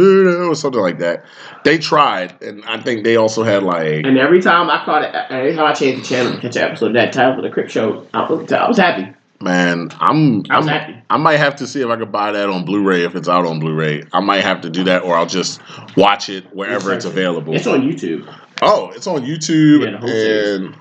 [0.48, 1.24] or something like that.
[1.64, 5.14] They tried, and I think they also had like And every time I caught it,
[5.14, 7.42] uh, every time I changed the channel to catch an episode of that title for
[7.42, 9.06] the Crypt Show, I was, I was happy.
[9.40, 10.96] man, I'm I'm happy.
[11.08, 13.46] I might have to see if I could buy that on Blu-ray if it's out
[13.46, 14.02] on Blu-ray.
[14.12, 15.60] I might have to do that, or I'll just
[15.96, 17.54] watch it wherever it's available.
[17.54, 18.28] It's on YouTube.
[18.62, 20.74] oh, it's on YouTube Yeah, whole series.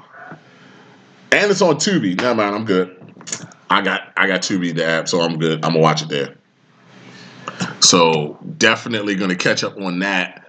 [1.31, 2.19] And it's on Tubi.
[2.19, 2.95] Never mind, I'm good.
[3.69, 5.63] I got I got Tubi the app, so I'm good.
[5.65, 6.35] I'm gonna watch it there.
[7.79, 10.45] So definitely gonna catch up on that.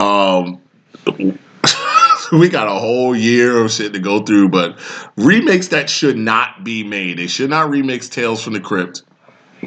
[0.00, 0.60] Um,
[2.32, 4.78] we got a whole year of shit to go through, but
[5.16, 7.18] remakes that should not be made.
[7.18, 9.02] They should not remix Tales from the Crypt.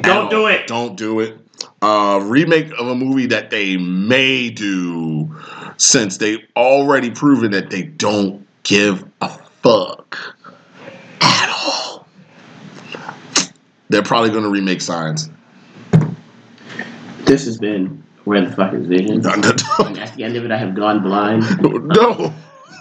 [0.00, 0.66] Don't do it.
[0.66, 1.38] Don't do it.
[1.80, 5.30] Uh, remake of a movie that they may do,
[5.76, 9.28] since they've already proven that they don't give a
[9.62, 10.36] fuck
[11.20, 12.06] at all.
[13.88, 15.28] They're probably going to remake Signs.
[17.24, 19.20] This has been Where the Fuck is Vision.
[19.22, 20.50] no, And that's the end of it.
[20.50, 21.44] I have gone blind.
[21.62, 22.34] no.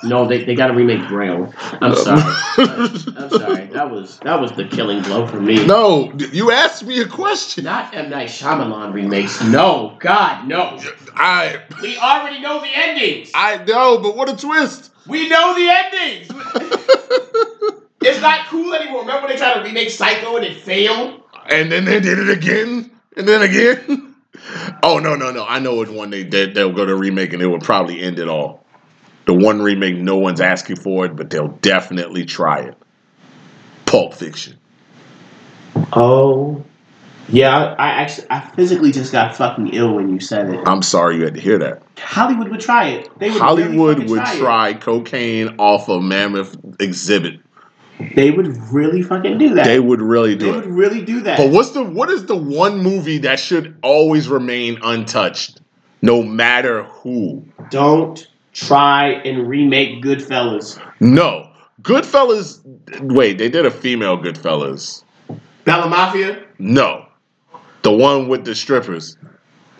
[0.04, 1.54] No, they, they got to remake Braille.
[1.58, 2.22] I'm sorry.
[2.58, 3.66] I'm sorry.
[3.68, 5.66] That was that was the killing blow for me.
[5.66, 7.64] No, you asked me a question.
[7.66, 9.44] Not M Night Shyamalan remakes.
[9.44, 10.80] No, God, no.
[11.16, 13.32] I We already know the endings.
[13.36, 14.92] I know, but what a twist.
[15.08, 16.28] We know the endings.
[18.02, 19.02] it's not cool anymore.
[19.02, 21.22] Remember when they tried to remake Psycho and it failed?
[21.50, 24.08] And then they did it again, and then again.
[24.84, 25.46] Oh no, no, no!
[25.46, 26.56] I know which one they did.
[26.56, 28.61] They'll go to remake, and it would probably end it all.
[29.32, 32.76] The one remake no one's asking for it, but they'll definitely try it.
[33.86, 34.58] Pulp Fiction.
[35.94, 36.66] Oh,
[37.30, 37.56] yeah.
[37.56, 40.60] I, I actually, I physically just got fucking ill when you said it.
[40.68, 41.82] I'm sorry you had to hear that.
[41.98, 43.10] Hollywood would try it.
[43.20, 47.40] They would really Hollywood fucking would try, try cocaine off a mammoth exhibit.
[48.18, 49.64] They would really fucking do that.
[49.64, 51.38] They would really do They do would really do that.
[51.38, 55.62] But what's the what is the one movie that should always remain untouched,
[56.02, 57.46] no matter who?
[57.70, 60.82] Don't try and remake Goodfellas.
[61.00, 61.50] No.
[61.82, 62.62] Goodfellas.
[63.02, 65.04] Wait, they did a female Goodfellas.
[65.64, 66.44] Bella Mafia.
[66.60, 67.06] No,
[67.82, 69.18] the one with the strippers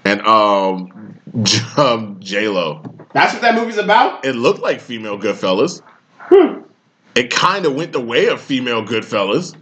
[0.06, 2.84] and um, J- um Lo.
[3.14, 4.24] That's what that movie's about.
[4.26, 5.82] It looked like female Goodfellas.
[6.18, 6.62] Hmm.
[7.16, 9.56] It kind of went the way of female Goodfellas.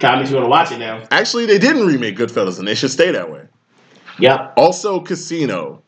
[0.00, 1.06] Kind makes you want to watch it now.
[1.12, 3.46] Actually, they didn't remake Goodfellas, and they should stay that way.
[4.18, 4.54] Yep.
[4.56, 5.82] Also, Casino.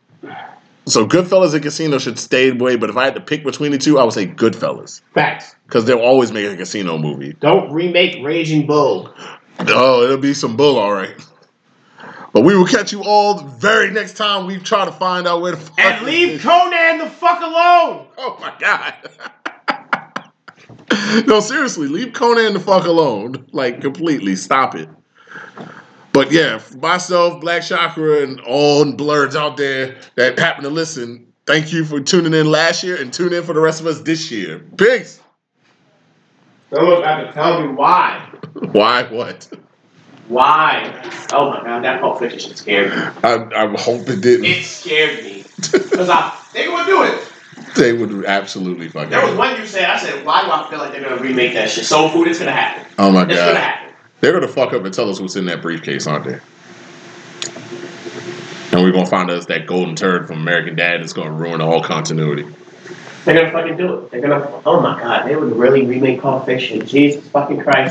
[0.89, 2.76] So Goodfellas and Casino should stay away.
[2.76, 5.55] But if I had to pick between the two, I would say Goodfellas Facts.
[5.66, 7.34] because they'll always make a casino movie.
[7.41, 9.12] Don't remake Raging Bull.
[9.61, 11.14] Oh, it'll be some bull, all right.
[12.32, 15.41] But we will catch you all the very next time we try to find out
[15.41, 15.78] where the fuck.
[15.78, 16.41] And leave.
[16.43, 18.07] Conan the fuck alone.
[18.16, 18.95] Oh my god.
[21.26, 23.47] no, seriously, leave Conan the fuck alone.
[23.53, 24.36] Like completely.
[24.36, 24.89] Stop it.
[26.13, 31.73] But yeah, myself, Black Chakra, and all blurs out there that happen to listen, thank
[31.73, 34.31] you for tuning in last year and tune in for the rest of us this
[34.31, 34.59] year.
[34.77, 35.21] Peace.
[36.75, 38.29] Someone's got to tell me why.
[38.73, 39.05] Why?
[39.05, 39.49] What?
[40.29, 40.93] Why?
[41.33, 42.97] Oh my god, that Pulp Fiction shit scared me.
[43.23, 44.45] I, I hope it didn't.
[44.45, 45.45] It scared me.
[45.57, 47.33] Because I, they would do it.
[47.77, 49.09] they would absolutely fucking.
[49.11, 51.23] There was one you said, I said, why do I feel like they're going to
[51.23, 51.85] remake that shit?
[51.87, 52.85] Soul Food, it's going to happen.
[52.99, 53.57] Oh my It's going to god.
[53.57, 53.88] happen.
[54.21, 56.41] They're gonna fuck up and tell us what's in that briefcase, aren't they?
[58.73, 61.83] And we're gonna find us that golden turd from American Dad that's gonna ruin all
[61.83, 62.47] continuity.
[63.25, 64.11] They're to fucking do it.
[64.11, 66.87] They're to, oh my god, they would really remake Pulp Fiction.
[66.87, 67.87] Jesus fucking Christ.